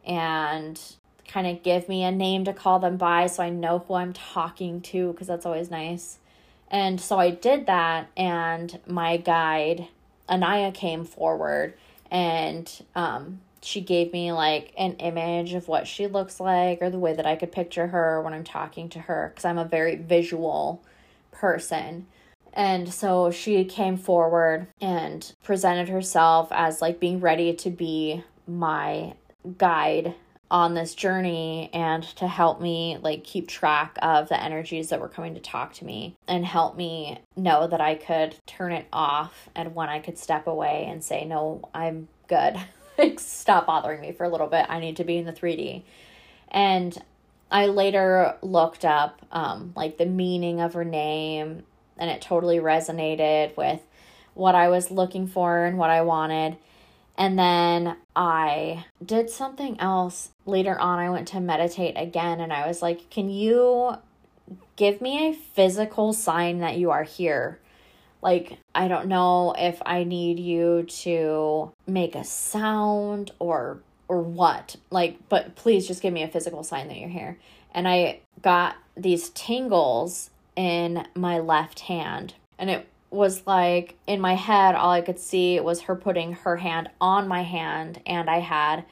and 0.06 0.80
kind 1.28 1.48
of 1.48 1.64
give 1.64 1.90
me 1.90 2.04
a 2.04 2.12
name 2.12 2.46
to 2.46 2.54
call 2.54 2.80
them 2.80 2.98
by 2.98 3.28
so 3.28 3.44
I 3.44 3.50
know 3.50 3.80
who 3.80 3.96
I'm 3.96 4.14
talking 4.14 4.82
to 4.82 5.12
because 5.12 5.28
that's 5.28 5.46
always 5.46 5.72
nice. 5.72 6.20
And 6.70 7.00
so 7.00 7.20
I 7.20 7.30
did 7.30 7.68
that, 7.68 8.10
and 8.18 8.80
my 8.88 9.18
guide, 9.18 9.88
Anaya, 10.28 10.72
came 10.72 11.06
forward 11.06 11.76
and 12.12 12.72
um, 12.96 13.40
she 13.62 13.82
gave 13.82 14.14
me 14.14 14.32
like 14.32 14.74
an 14.78 14.94
image 14.94 15.54
of 15.54 15.68
what 15.68 15.88
she 15.88 16.08
looks 16.08 16.40
like 16.40 16.82
or 16.82 16.90
the 16.90 17.00
way 17.00 17.14
that 17.14 17.26
I 17.26 17.36
could 17.36 17.52
picture 17.52 17.88
her 17.88 18.22
when 18.22 18.34
I'm 18.34 18.44
talking 18.44 18.90
to 18.90 19.00
her 19.00 19.32
because 19.34 19.46
I'm 19.46 19.58
a 19.58 19.66
very 19.66 19.96
visual 19.96 20.84
person. 21.32 22.08
And 22.54 22.94
so 22.94 23.32
she 23.32 23.66
came 23.66 23.98
forward 23.98 24.68
and 24.80 25.34
presented 25.44 25.90
herself 25.90 26.48
as 26.52 26.82
like 26.82 27.00
being 27.00 27.20
ready 27.20 27.54
to 27.54 27.70
be 27.70 28.24
my 28.48 29.14
guide 29.58 30.16
on 30.56 30.74
this 30.74 30.96
journey 30.96 31.70
and 31.74 32.02
to 32.02 32.26
help 32.26 32.62
me 32.62 32.98
like 33.02 33.26
keep 33.26 33.46
track 33.46 33.98
of 34.02 34.30
the 34.30 34.42
energies 34.42 34.88
that 34.88 35.02
were 35.02 35.10
coming 35.10 35.34
to 35.34 35.42
talk 35.42 35.74
to 35.74 35.84
me 35.84 36.16
and 36.30 36.46
help 36.46 36.78
me 36.78 37.20
know 37.36 37.68
that 37.68 37.82
I 37.82 37.96
could 37.96 38.38
turn 38.46 38.72
it 38.72 38.88
off 38.94 39.50
and 39.54 39.76
when 39.76 39.90
I 39.90 40.00
could 40.00 40.18
step 40.18 40.48
away 40.48 40.86
and 40.88 41.04
say 41.04 41.26
no 41.26 41.70
I'm 41.74 42.08
good. 42.30 42.56
Like 42.98 43.20
stop 43.20 43.68
bothering 43.68 44.00
me 44.00 44.14
for 44.14 44.24
a 44.24 44.30
little 44.30 44.48
bit. 44.48 44.68
I 44.70 44.80
need 44.80 44.96
to 44.96 45.04
be 45.04 45.18
in 45.18 45.26
the 45.26 45.34
3D 45.34 45.84
and 46.48 46.98
I 47.52 47.66
later 47.66 48.38
looked 48.42 48.86
up 48.86 49.22
um 49.34 49.74
like 49.76 49.98
the 49.98 50.06
meaning 50.06 50.62
of 50.62 50.76
her 50.76 50.86
name 50.86 51.64
and 51.98 52.10
it 52.10 52.22
totally 52.22 52.60
resonated 52.60 53.58
with 53.58 53.82
what 54.34 54.56
I 54.56 54.70
was 54.70 54.90
looking 54.90 55.28
for 55.28 55.66
and 55.66 55.78
what 55.78 55.90
I 55.90 56.04
wanted 56.04 56.56
and 57.18 57.40
then 57.40 57.98
I 58.16 58.86
did 59.04 59.30
something 59.30 59.80
else 59.80 60.32
later 60.46 60.78
on. 60.80 61.00
I 61.00 61.10
went 61.10 61.28
to 61.30 61.40
meditate 61.40 61.96
again 61.98 62.42
and 62.42 62.52
I 62.52 62.68
was 62.68 62.82
like, 62.82 63.10
Can 63.10 63.30
you 63.30 63.96
give 64.76 65.02
me 65.02 65.30
a 65.30 65.34
physical 65.34 66.14
sign 66.14 66.60
that 66.60 66.78
you 66.78 66.92
are 66.92 67.04
here? 67.04 67.60
Like, 68.22 68.58
I 68.74 68.88
don't 68.88 69.08
know 69.08 69.54
if 69.58 69.82
I 69.86 70.04
need 70.04 70.40
you 70.40 70.84
to 70.84 71.72
make 71.88 72.16
a 72.16 72.24
sound 72.24 73.32
or 73.40 73.80
or 74.08 74.22
what. 74.22 74.76
Like, 74.92 75.18
but 75.30 75.56
please 75.56 75.88
just 75.88 76.02
give 76.02 76.14
me 76.14 76.24
a 76.24 76.28
physical 76.28 76.64
sign 76.64 76.88
that 76.90 76.98
you're 76.98 77.10
here. 77.10 77.40
And 77.74 77.88
I 77.88 78.20
got 78.42 78.76
these 78.96 79.30
tingles 79.30 80.30
in 80.56 81.08
my 81.16 81.40
left 81.40 81.82
hand. 81.82 82.36
And 82.58 82.70
it 82.70 82.88
was 83.16 83.46
like 83.48 83.96
in 84.06 84.20
my 84.20 84.36
head 84.36 84.76
all 84.76 84.92
i 84.92 85.02
could 85.02 85.20
see 85.20 85.60
was 85.60 85.82
her 85.82 85.96
putting 85.96 86.34
her 86.34 86.58
hand 86.58 86.90
on 87.00 87.28
my 87.28 87.44
hand 87.44 88.02
and 88.06 88.30
i 88.30 88.40
had 88.40 88.84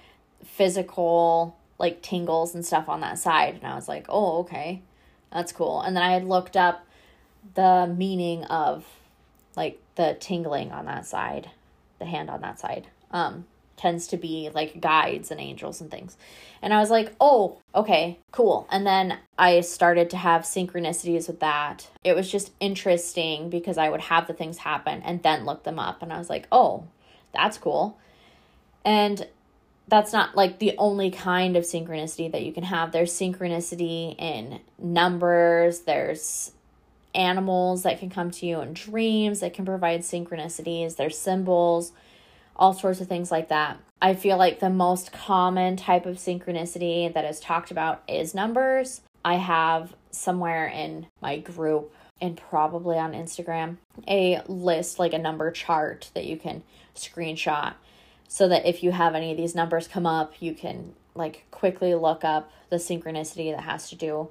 physical 0.43 1.55
like 1.79 2.01
tingles 2.01 2.55
and 2.55 2.65
stuff 2.65 2.89
on 2.89 3.01
that 3.01 3.17
side 3.17 3.55
and 3.55 3.65
i 3.65 3.75
was 3.75 3.87
like 3.87 4.05
oh 4.09 4.39
okay 4.39 4.81
that's 5.31 5.51
cool 5.51 5.81
and 5.81 5.95
then 5.95 6.03
i 6.03 6.11
had 6.11 6.23
looked 6.23 6.55
up 6.57 6.85
the 7.55 7.93
meaning 7.97 8.43
of 8.45 8.85
like 9.55 9.79
the 9.95 10.17
tingling 10.19 10.71
on 10.71 10.85
that 10.85 11.05
side, 11.05 11.49
the 11.99 12.05
hand 12.05 12.29
on 12.29 12.41
that 12.41 12.59
side. 12.59 12.87
Um, 13.11 13.45
tends 13.77 14.07
to 14.07 14.17
be 14.17 14.49
like 14.53 14.79
guides 14.79 15.31
and 15.31 15.39
angels 15.39 15.81
and 15.81 15.89
things. 15.89 16.17
And 16.61 16.73
I 16.73 16.79
was 16.79 16.89
like, 16.89 17.13
oh, 17.19 17.57
okay, 17.75 18.19
cool. 18.31 18.67
And 18.71 18.85
then 18.85 19.17
I 19.37 19.61
started 19.61 20.09
to 20.11 20.17
have 20.17 20.43
synchronicities 20.43 21.27
with 21.27 21.39
that. 21.41 21.89
It 22.03 22.15
was 22.15 22.31
just 22.31 22.51
interesting 22.59 23.49
because 23.49 23.77
I 23.77 23.89
would 23.89 24.01
have 24.01 24.27
the 24.27 24.33
things 24.33 24.59
happen 24.59 25.01
and 25.03 25.21
then 25.23 25.45
look 25.45 25.63
them 25.63 25.79
up. 25.79 26.01
And 26.01 26.13
I 26.13 26.17
was 26.17 26.29
like, 26.29 26.47
oh, 26.51 26.85
that's 27.33 27.57
cool. 27.57 27.97
And 28.85 29.27
that's 29.87 30.13
not 30.13 30.35
like 30.35 30.59
the 30.59 30.75
only 30.77 31.11
kind 31.11 31.57
of 31.57 31.63
synchronicity 31.63 32.31
that 32.31 32.43
you 32.43 32.53
can 32.53 32.63
have. 32.63 32.91
There's 32.91 33.11
synchronicity 33.11 34.15
in 34.17 34.61
numbers, 34.79 35.81
there's 35.81 36.51
animals 37.15 37.83
that 37.83 37.99
can 37.99 38.09
come 38.09 38.31
to 38.31 38.45
you 38.45 38.61
in 38.61 38.73
dreams 38.73 39.41
that 39.41 39.53
can 39.53 39.65
provide 39.65 40.01
synchronicities, 40.01 40.95
there's 40.95 41.17
symbols 41.17 41.91
all 42.55 42.73
sorts 42.73 43.01
of 43.01 43.07
things 43.07 43.31
like 43.31 43.49
that. 43.49 43.77
I 44.01 44.15
feel 44.15 44.37
like 44.37 44.59
the 44.59 44.69
most 44.69 45.11
common 45.11 45.77
type 45.77 46.05
of 46.05 46.17
synchronicity 46.17 47.13
that 47.13 47.25
is 47.25 47.39
talked 47.39 47.71
about 47.71 48.03
is 48.07 48.35
numbers. 48.35 49.01
I 49.23 49.35
have 49.35 49.95
somewhere 50.11 50.67
in 50.67 51.07
my 51.21 51.39
group 51.39 51.93
and 52.21 52.37
probably 52.37 52.97
on 52.97 53.13
Instagram 53.13 53.77
a 54.07 54.41
list, 54.47 54.99
like 54.99 55.13
a 55.13 55.17
number 55.17 55.49
chart 55.51 56.11
that 56.13 56.25
you 56.25 56.37
can 56.37 56.63
screenshot 56.95 57.73
so 58.27 58.47
that 58.47 58.65
if 58.65 58.83
you 58.83 58.91
have 58.91 59.15
any 59.15 59.31
of 59.31 59.37
these 59.37 59.55
numbers 59.55 59.87
come 59.87 60.05
up, 60.05 60.33
you 60.41 60.53
can 60.53 60.93
like 61.15 61.45
quickly 61.51 61.95
look 61.95 62.23
up 62.23 62.51
the 62.69 62.77
synchronicity 62.77 63.55
that 63.55 63.63
has 63.63 63.89
to 63.89 63.95
do 63.95 64.29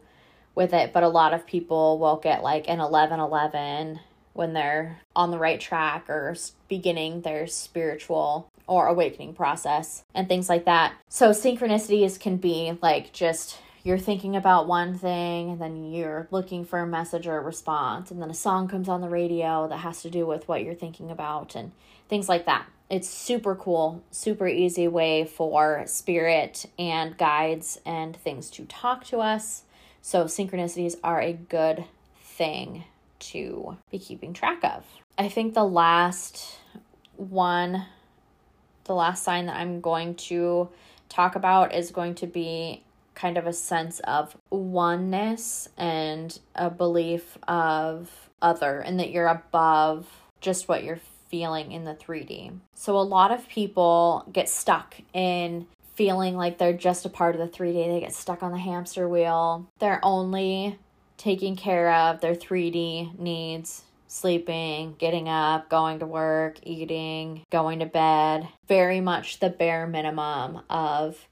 with 0.54 0.72
it. 0.72 0.92
But 0.92 1.02
a 1.02 1.08
lot 1.08 1.32
of 1.32 1.46
people 1.46 1.98
will 1.98 2.16
get 2.16 2.42
like 2.42 2.68
an 2.68 2.78
1111 2.78 4.00
when 4.32 4.52
they're 4.52 5.00
on 5.14 5.30
the 5.30 5.38
right 5.38 5.60
track 5.60 6.08
or 6.08 6.34
beginning 6.68 7.20
their 7.20 7.46
spiritual 7.46 8.48
or 8.66 8.86
awakening 8.86 9.34
process 9.34 10.04
and 10.14 10.28
things 10.28 10.48
like 10.48 10.64
that. 10.64 10.94
So, 11.08 11.30
synchronicities 11.30 12.18
can 12.18 12.36
be 12.36 12.78
like 12.80 13.12
just 13.12 13.58
you're 13.84 13.98
thinking 13.98 14.36
about 14.36 14.68
one 14.68 14.96
thing 14.96 15.50
and 15.50 15.60
then 15.60 15.92
you're 15.92 16.28
looking 16.30 16.64
for 16.64 16.78
a 16.78 16.86
message 16.86 17.26
or 17.26 17.36
a 17.36 17.42
response, 17.42 18.10
and 18.10 18.22
then 18.22 18.30
a 18.30 18.34
song 18.34 18.68
comes 18.68 18.88
on 18.88 19.00
the 19.00 19.08
radio 19.08 19.68
that 19.68 19.78
has 19.78 20.02
to 20.02 20.10
do 20.10 20.24
with 20.24 20.48
what 20.48 20.62
you're 20.62 20.74
thinking 20.74 21.10
about 21.10 21.54
and 21.54 21.72
things 22.08 22.28
like 22.28 22.46
that. 22.46 22.66
It's 22.88 23.08
super 23.08 23.54
cool, 23.54 24.02
super 24.10 24.46
easy 24.46 24.86
way 24.86 25.24
for 25.24 25.82
spirit 25.86 26.66
and 26.78 27.16
guides 27.16 27.80
and 27.86 28.14
things 28.14 28.50
to 28.50 28.66
talk 28.66 29.04
to 29.06 29.18
us. 29.18 29.62
So, 30.00 30.24
synchronicities 30.24 30.96
are 31.02 31.20
a 31.20 31.32
good 31.32 31.84
thing 32.20 32.84
to 33.22 33.76
be 33.90 33.98
keeping 33.98 34.32
track 34.32 34.62
of. 34.64 34.84
I 35.18 35.28
think 35.28 35.54
the 35.54 35.64
last 35.64 36.58
one, 37.16 37.86
the 38.84 38.94
last 38.94 39.22
sign 39.22 39.46
that 39.46 39.56
I'm 39.56 39.80
going 39.80 40.14
to 40.16 40.68
talk 41.08 41.36
about 41.36 41.74
is 41.74 41.90
going 41.90 42.14
to 42.16 42.26
be 42.26 42.82
kind 43.14 43.36
of 43.36 43.46
a 43.46 43.52
sense 43.52 44.00
of 44.00 44.36
oneness 44.50 45.68
and 45.76 46.38
a 46.54 46.70
belief 46.70 47.36
of 47.46 48.30
other 48.40 48.80
and 48.80 48.98
that 48.98 49.10
you're 49.10 49.28
above 49.28 50.08
just 50.40 50.68
what 50.68 50.82
you're 50.82 51.00
feeling 51.30 51.72
in 51.72 51.84
the 51.84 51.94
3D. 51.94 52.58
So 52.74 52.96
a 52.96 53.02
lot 53.02 53.30
of 53.30 53.48
people 53.48 54.26
get 54.32 54.48
stuck 54.48 54.96
in 55.12 55.66
feeling 55.94 56.36
like 56.36 56.58
they're 56.58 56.72
just 56.72 57.04
a 57.04 57.08
part 57.08 57.34
of 57.34 57.40
the 57.40 57.56
3D. 57.56 57.86
They 57.92 58.00
get 58.00 58.14
stuck 58.14 58.42
on 58.42 58.52
the 58.52 58.58
hamster 58.58 59.08
wheel. 59.08 59.66
They're 59.78 60.00
only 60.02 60.78
taking 61.22 61.54
care 61.54 61.92
of 61.92 62.20
their 62.20 62.34
3D 62.34 63.16
needs, 63.16 63.82
sleeping, 64.08 64.96
getting 64.98 65.28
up, 65.28 65.70
going 65.70 66.00
to 66.00 66.06
work, 66.06 66.58
eating, 66.64 67.44
going 67.48 67.78
to 67.78 67.86
bed. 67.86 68.48
Very 68.66 69.00
much 69.00 69.38
the 69.38 69.48
bare 69.48 69.86
minimum 69.86 70.62
of 70.68 71.28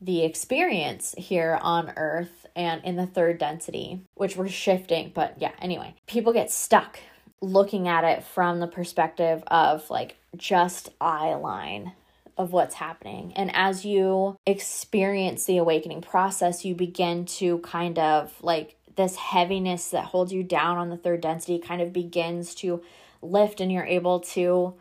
the 0.00 0.24
experience 0.24 1.14
here 1.16 1.56
on 1.62 1.92
Earth 1.96 2.46
and 2.56 2.84
in 2.84 2.96
the 2.96 3.06
third 3.06 3.38
density, 3.38 4.00
which 4.14 4.36
we're 4.36 4.48
shifting. 4.48 5.12
But 5.14 5.36
yeah, 5.38 5.52
anyway, 5.60 5.94
people 6.08 6.32
get 6.32 6.50
stuck 6.50 6.98
looking 7.40 7.86
at 7.86 8.02
it 8.02 8.24
from 8.24 8.58
the 8.58 8.66
perspective 8.66 9.44
of 9.46 9.88
like 9.88 10.16
just 10.36 10.90
eye 11.00 11.34
line 11.34 11.92
of 12.36 12.52
what's 12.52 12.74
happening. 12.74 13.32
And 13.36 13.54
as 13.54 13.84
you 13.84 14.36
experience 14.46 15.44
the 15.44 15.58
awakening 15.58 16.00
process, 16.00 16.64
you 16.64 16.74
begin 16.74 17.24
to 17.26 17.58
kind 17.58 17.98
of 18.00 18.32
like 18.42 18.74
this 18.98 19.16
heaviness 19.16 19.90
that 19.90 20.06
holds 20.06 20.32
you 20.32 20.42
down 20.42 20.76
on 20.76 20.90
the 20.90 20.96
third 20.96 21.20
density 21.20 21.58
kind 21.58 21.80
of 21.80 21.92
begins 21.92 22.54
to 22.56 22.82
lift 23.22 23.60
and 23.60 23.70
you're 23.72 23.84
able 23.84 24.18
to 24.18 24.74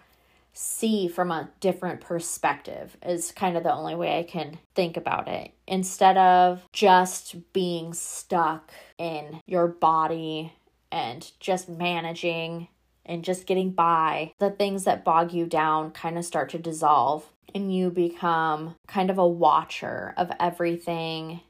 see 0.53 1.07
from 1.07 1.29
a 1.29 1.47
different 1.59 2.01
perspective 2.01 2.97
is 3.05 3.31
kind 3.31 3.55
of 3.55 3.61
the 3.61 3.71
only 3.71 3.93
way 3.93 4.17
I 4.17 4.23
can 4.23 4.57
think 4.73 4.97
about 4.97 5.27
it. 5.27 5.51
Instead 5.67 6.17
of 6.17 6.65
just 6.73 7.53
being 7.53 7.93
stuck 7.93 8.73
in 8.97 9.39
your 9.45 9.67
body 9.67 10.51
and 10.91 11.31
just 11.39 11.69
managing 11.69 12.69
and 13.05 13.23
just 13.23 13.45
getting 13.45 13.69
by, 13.69 14.33
the 14.39 14.49
things 14.49 14.85
that 14.85 15.05
bog 15.05 15.31
you 15.31 15.45
down 15.45 15.91
kind 15.91 16.17
of 16.17 16.25
start 16.25 16.49
to 16.49 16.57
dissolve 16.57 17.29
and 17.53 17.73
you 17.73 17.91
become 17.91 18.75
kind 18.87 19.11
of 19.11 19.19
a 19.19 19.27
watcher 19.27 20.15
of 20.17 20.31
everything 20.39 21.41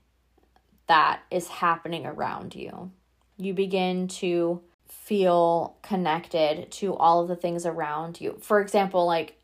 that 0.87 1.21
is 1.29 1.47
happening 1.47 2.05
around 2.05 2.55
you. 2.55 2.91
You 3.37 3.53
begin 3.53 4.07
to 4.07 4.61
feel 4.87 5.77
connected 5.81 6.71
to 6.71 6.95
all 6.95 7.21
of 7.21 7.27
the 7.27 7.35
things 7.35 7.65
around 7.65 8.19
you. 8.19 8.37
For 8.41 8.61
example, 8.61 9.05
like 9.05 9.37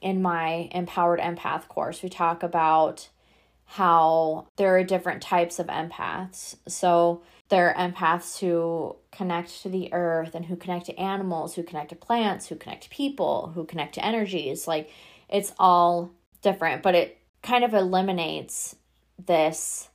in 0.00 0.22
my 0.22 0.68
Empowered 0.72 1.20
Empath 1.20 1.68
course, 1.68 2.02
we 2.02 2.08
talk 2.08 2.42
about 2.42 3.08
how 3.64 4.46
there 4.56 4.76
are 4.76 4.84
different 4.84 5.22
types 5.22 5.58
of 5.58 5.68
empaths. 5.68 6.56
So 6.68 7.22
there 7.48 7.74
are 7.74 7.90
empaths 7.90 8.38
who 8.38 8.96
connect 9.10 9.62
to 9.62 9.68
the 9.68 9.92
earth 9.92 10.34
and 10.34 10.44
who 10.44 10.56
connect 10.56 10.86
to 10.86 10.98
animals, 10.98 11.54
who 11.54 11.62
connect 11.62 11.90
to 11.90 11.96
plants, 11.96 12.48
who 12.48 12.56
connect 12.56 12.84
to 12.84 12.90
people, 12.90 13.52
who 13.54 13.64
connect 13.64 13.94
to 13.94 14.04
energies. 14.04 14.68
Like 14.68 14.90
it's 15.28 15.54
all 15.58 16.10
different, 16.42 16.82
but 16.82 16.94
it 16.94 17.18
kind 17.42 17.64
of 17.64 17.72
eliminates 17.72 18.76
this 19.24 19.88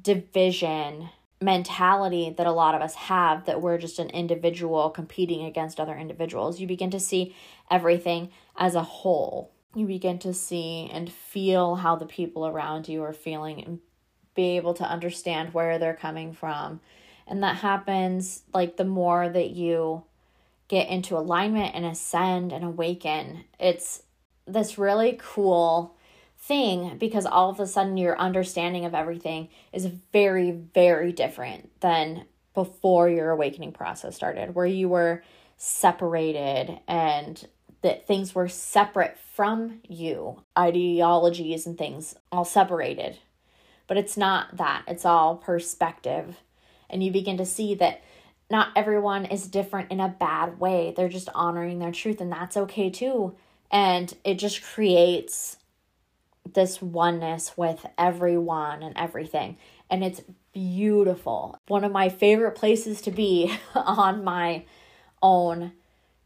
division 0.00 1.10
mentality 1.42 2.34
that 2.36 2.46
a 2.46 2.52
lot 2.52 2.74
of 2.74 2.82
us 2.82 2.94
have 2.94 3.46
that 3.46 3.62
we're 3.62 3.78
just 3.78 3.98
an 3.98 4.10
individual 4.10 4.90
competing 4.90 5.44
against 5.44 5.80
other 5.80 5.96
individuals. 5.96 6.60
You 6.60 6.66
begin 6.66 6.90
to 6.90 7.00
see 7.00 7.34
everything 7.70 8.30
as 8.56 8.74
a 8.74 8.82
whole. 8.82 9.50
You 9.74 9.86
begin 9.86 10.18
to 10.20 10.34
see 10.34 10.90
and 10.92 11.10
feel 11.10 11.76
how 11.76 11.96
the 11.96 12.06
people 12.06 12.46
around 12.46 12.88
you 12.88 13.02
are 13.02 13.12
feeling 13.12 13.64
and 13.64 13.78
be 14.34 14.56
able 14.56 14.74
to 14.74 14.84
understand 14.84 15.54
where 15.54 15.78
they're 15.78 15.94
coming 15.94 16.32
from. 16.32 16.80
And 17.26 17.42
that 17.42 17.56
happens 17.56 18.42
like 18.52 18.76
the 18.76 18.84
more 18.84 19.28
that 19.28 19.50
you 19.50 20.04
get 20.68 20.88
into 20.88 21.16
alignment 21.16 21.74
and 21.74 21.86
ascend 21.86 22.52
and 22.52 22.64
awaken. 22.64 23.44
It's 23.58 24.02
this 24.46 24.78
really 24.78 25.18
cool 25.20 25.96
thing 26.40 26.96
because 26.98 27.26
all 27.26 27.50
of 27.50 27.60
a 27.60 27.66
sudden 27.66 27.96
your 27.96 28.18
understanding 28.18 28.84
of 28.84 28.94
everything 28.94 29.48
is 29.72 29.86
very, 30.12 30.50
very 30.50 31.12
different 31.12 31.70
than 31.80 32.24
before 32.54 33.08
your 33.08 33.30
awakening 33.30 33.72
process 33.72 34.16
started, 34.16 34.54
where 34.54 34.66
you 34.66 34.88
were 34.88 35.22
separated 35.56 36.80
and 36.88 37.46
that 37.82 38.06
things 38.06 38.34
were 38.34 38.48
separate 38.48 39.16
from 39.34 39.80
you, 39.88 40.42
ideologies 40.58 41.66
and 41.66 41.78
things 41.78 42.14
all 42.32 42.44
separated. 42.44 43.18
But 43.86 43.96
it's 43.96 44.16
not 44.16 44.56
that, 44.56 44.84
it's 44.86 45.04
all 45.04 45.36
perspective. 45.36 46.36
And 46.88 47.02
you 47.02 47.10
begin 47.12 47.38
to 47.38 47.46
see 47.46 47.74
that 47.76 48.02
not 48.50 48.68
everyone 48.74 49.26
is 49.26 49.46
different 49.46 49.92
in 49.92 50.00
a 50.00 50.08
bad 50.08 50.58
way. 50.58 50.92
They're 50.96 51.08
just 51.08 51.28
honoring 51.34 51.78
their 51.78 51.92
truth, 51.92 52.20
and 52.20 52.32
that's 52.32 52.56
okay 52.56 52.90
too. 52.90 53.36
And 53.70 54.12
it 54.24 54.34
just 54.34 54.62
creates 54.62 55.56
this 56.54 56.80
oneness 56.82 57.56
with 57.56 57.86
everyone 57.98 58.82
and 58.82 58.96
everything. 58.96 59.56
And 59.88 60.04
it's 60.04 60.22
beautiful. 60.52 61.58
One 61.68 61.84
of 61.84 61.92
my 61.92 62.08
favorite 62.08 62.54
places 62.54 63.00
to 63.02 63.10
be 63.10 63.54
on 63.74 64.24
my 64.24 64.64
own 65.22 65.72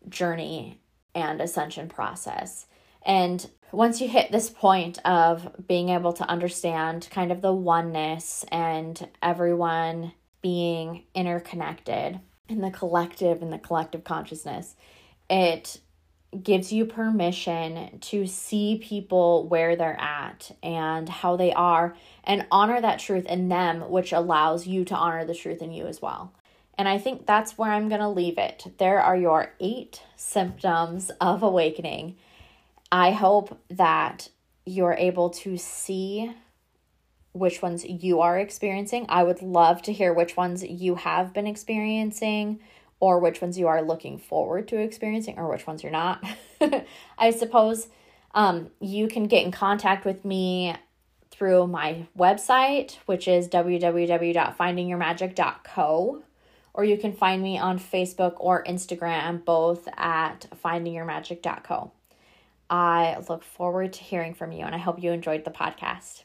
journey 0.09 0.81
and 1.15 1.41
ascension 1.41 1.89
process. 1.89 2.67
And 3.05 3.49
once 3.73 4.01
you 4.01 4.09
hit 4.09 4.31
this 4.31 4.51
point 4.51 4.99
of 5.05 5.67
being 5.67 5.89
able 5.89 6.13
to 6.15 6.29
understand 6.29 7.09
kind 7.11 7.33
of 7.33 7.41
the 7.41 7.53
oneness 7.53 8.45
and 8.51 9.09
everyone 9.23 10.13
being 10.43 11.05
interconnected 11.15 12.21
in 12.49 12.61
the 12.61 12.71
collective 12.71 13.43
and 13.43 13.53
the 13.53 13.59
collective 13.59 14.05
consciousness, 14.05 14.77
it 15.29 15.81
gives 16.43 16.73
you 16.73 16.85
permission 16.85 17.99
to 18.01 18.27
see 18.27 18.81
people 18.83 19.47
where 19.47 19.77
they're 19.77 20.01
at 20.01 20.51
and 20.63 21.09
how 21.09 21.37
they 21.37 21.53
are 21.53 21.97
and 22.25 22.47
honor 22.51 22.81
that 22.81 22.99
truth 22.99 23.27
in 23.27 23.49
them, 23.49 23.91
which 23.91 24.13
allows 24.13 24.67
you 24.67 24.85
to 24.85 24.95
honor 24.95 25.25
the 25.25 25.35
truth 25.35 25.63
in 25.63 25.73
you 25.73 25.87
as 25.87 26.03
well. 26.03 26.33
And 26.77 26.89
I 26.89 26.99
think 26.99 27.27
that's 27.27 27.57
where 27.57 27.71
I'm 27.71 27.89
going 27.89 28.01
to 28.01 28.09
leave 28.09 28.39
it. 28.39 28.65
There 28.79 29.01
are 29.01 29.17
your 29.17 29.53
eight 29.61 30.03
symptoms 30.17 31.11
of 31.21 31.43
awakening. 31.43 32.17
I 32.91 33.13
hope 33.13 33.59
that 33.71 34.29
you're 34.67 34.95
able 34.95 35.31
to 35.31 35.57
see 35.57 36.33
which 37.33 37.63
ones 37.63 37.85
you 37.85 38.21
are 38.21 38.39
experiencing. 38.39 39.07
I 39.09 39.25
would 39.25 39.43
love 39.43 39.83
to 39.83 39.93
hear 39.93 40.13
which 40.13 40.37
ones 40.37 40.65
you 40.65 40.95
have 40.95 41.33
been 41.33 41.47
experiencing 41.47 42.61
or 43.01 43.19
which 43.19 43.41
ones 43.41 43.59
you 43.59 43.67
are 43.69 43.81
looking 43.83 44.19
forward 44.19 44.69
to 44.69 44.79
experiencing 44.79 45.39
or 45.39 45.49
which 45.49 45.67
ones 45.67 45.83
you're 45.83 45.93
not. 45.93 46.23
I 47.19 47.31
suppose 47.31 47.89
um, 48.35 48.69
you 48.81 49.09
can 49.09 49.25
get 49.25 49.45
in 49.45 49.53
contact 49.53 50.05
with 50.05 50.25
me 50.25 50.77
through 51.31 51.67
my 51.67 52.07
website, 52.17 52.99
which 53.07 53.27
is 53.29 53.49
www.findingyourmagic.co, 53.49 56.23
or 56.73 56.85
you 56.85 56.97
can 56.97 57.13
find 57.13 57.43
me 57.43 57.59
on 57.59 57.79
Facebook 57.79 58.37
or 58.39 58.65
Instagram, 58.65 59.45
both 59.45 59.87
at 59.97 60.47
findingyourmagic.co. 60.65 61.93
I 62.71 63.19
look 63.29 63.45
forward 63.45 63.93
to 63.95 64.03
hearing 64.03 64.35
from 64.35 64.53
you 64.53 64.65
and 64.65 64.75
I 64.75 64.79
hope 64.79 65.03
you 65.03 65.13
enjoyed 65.13 65.45
the 65.45 65.51
podcast. 65.51 66.23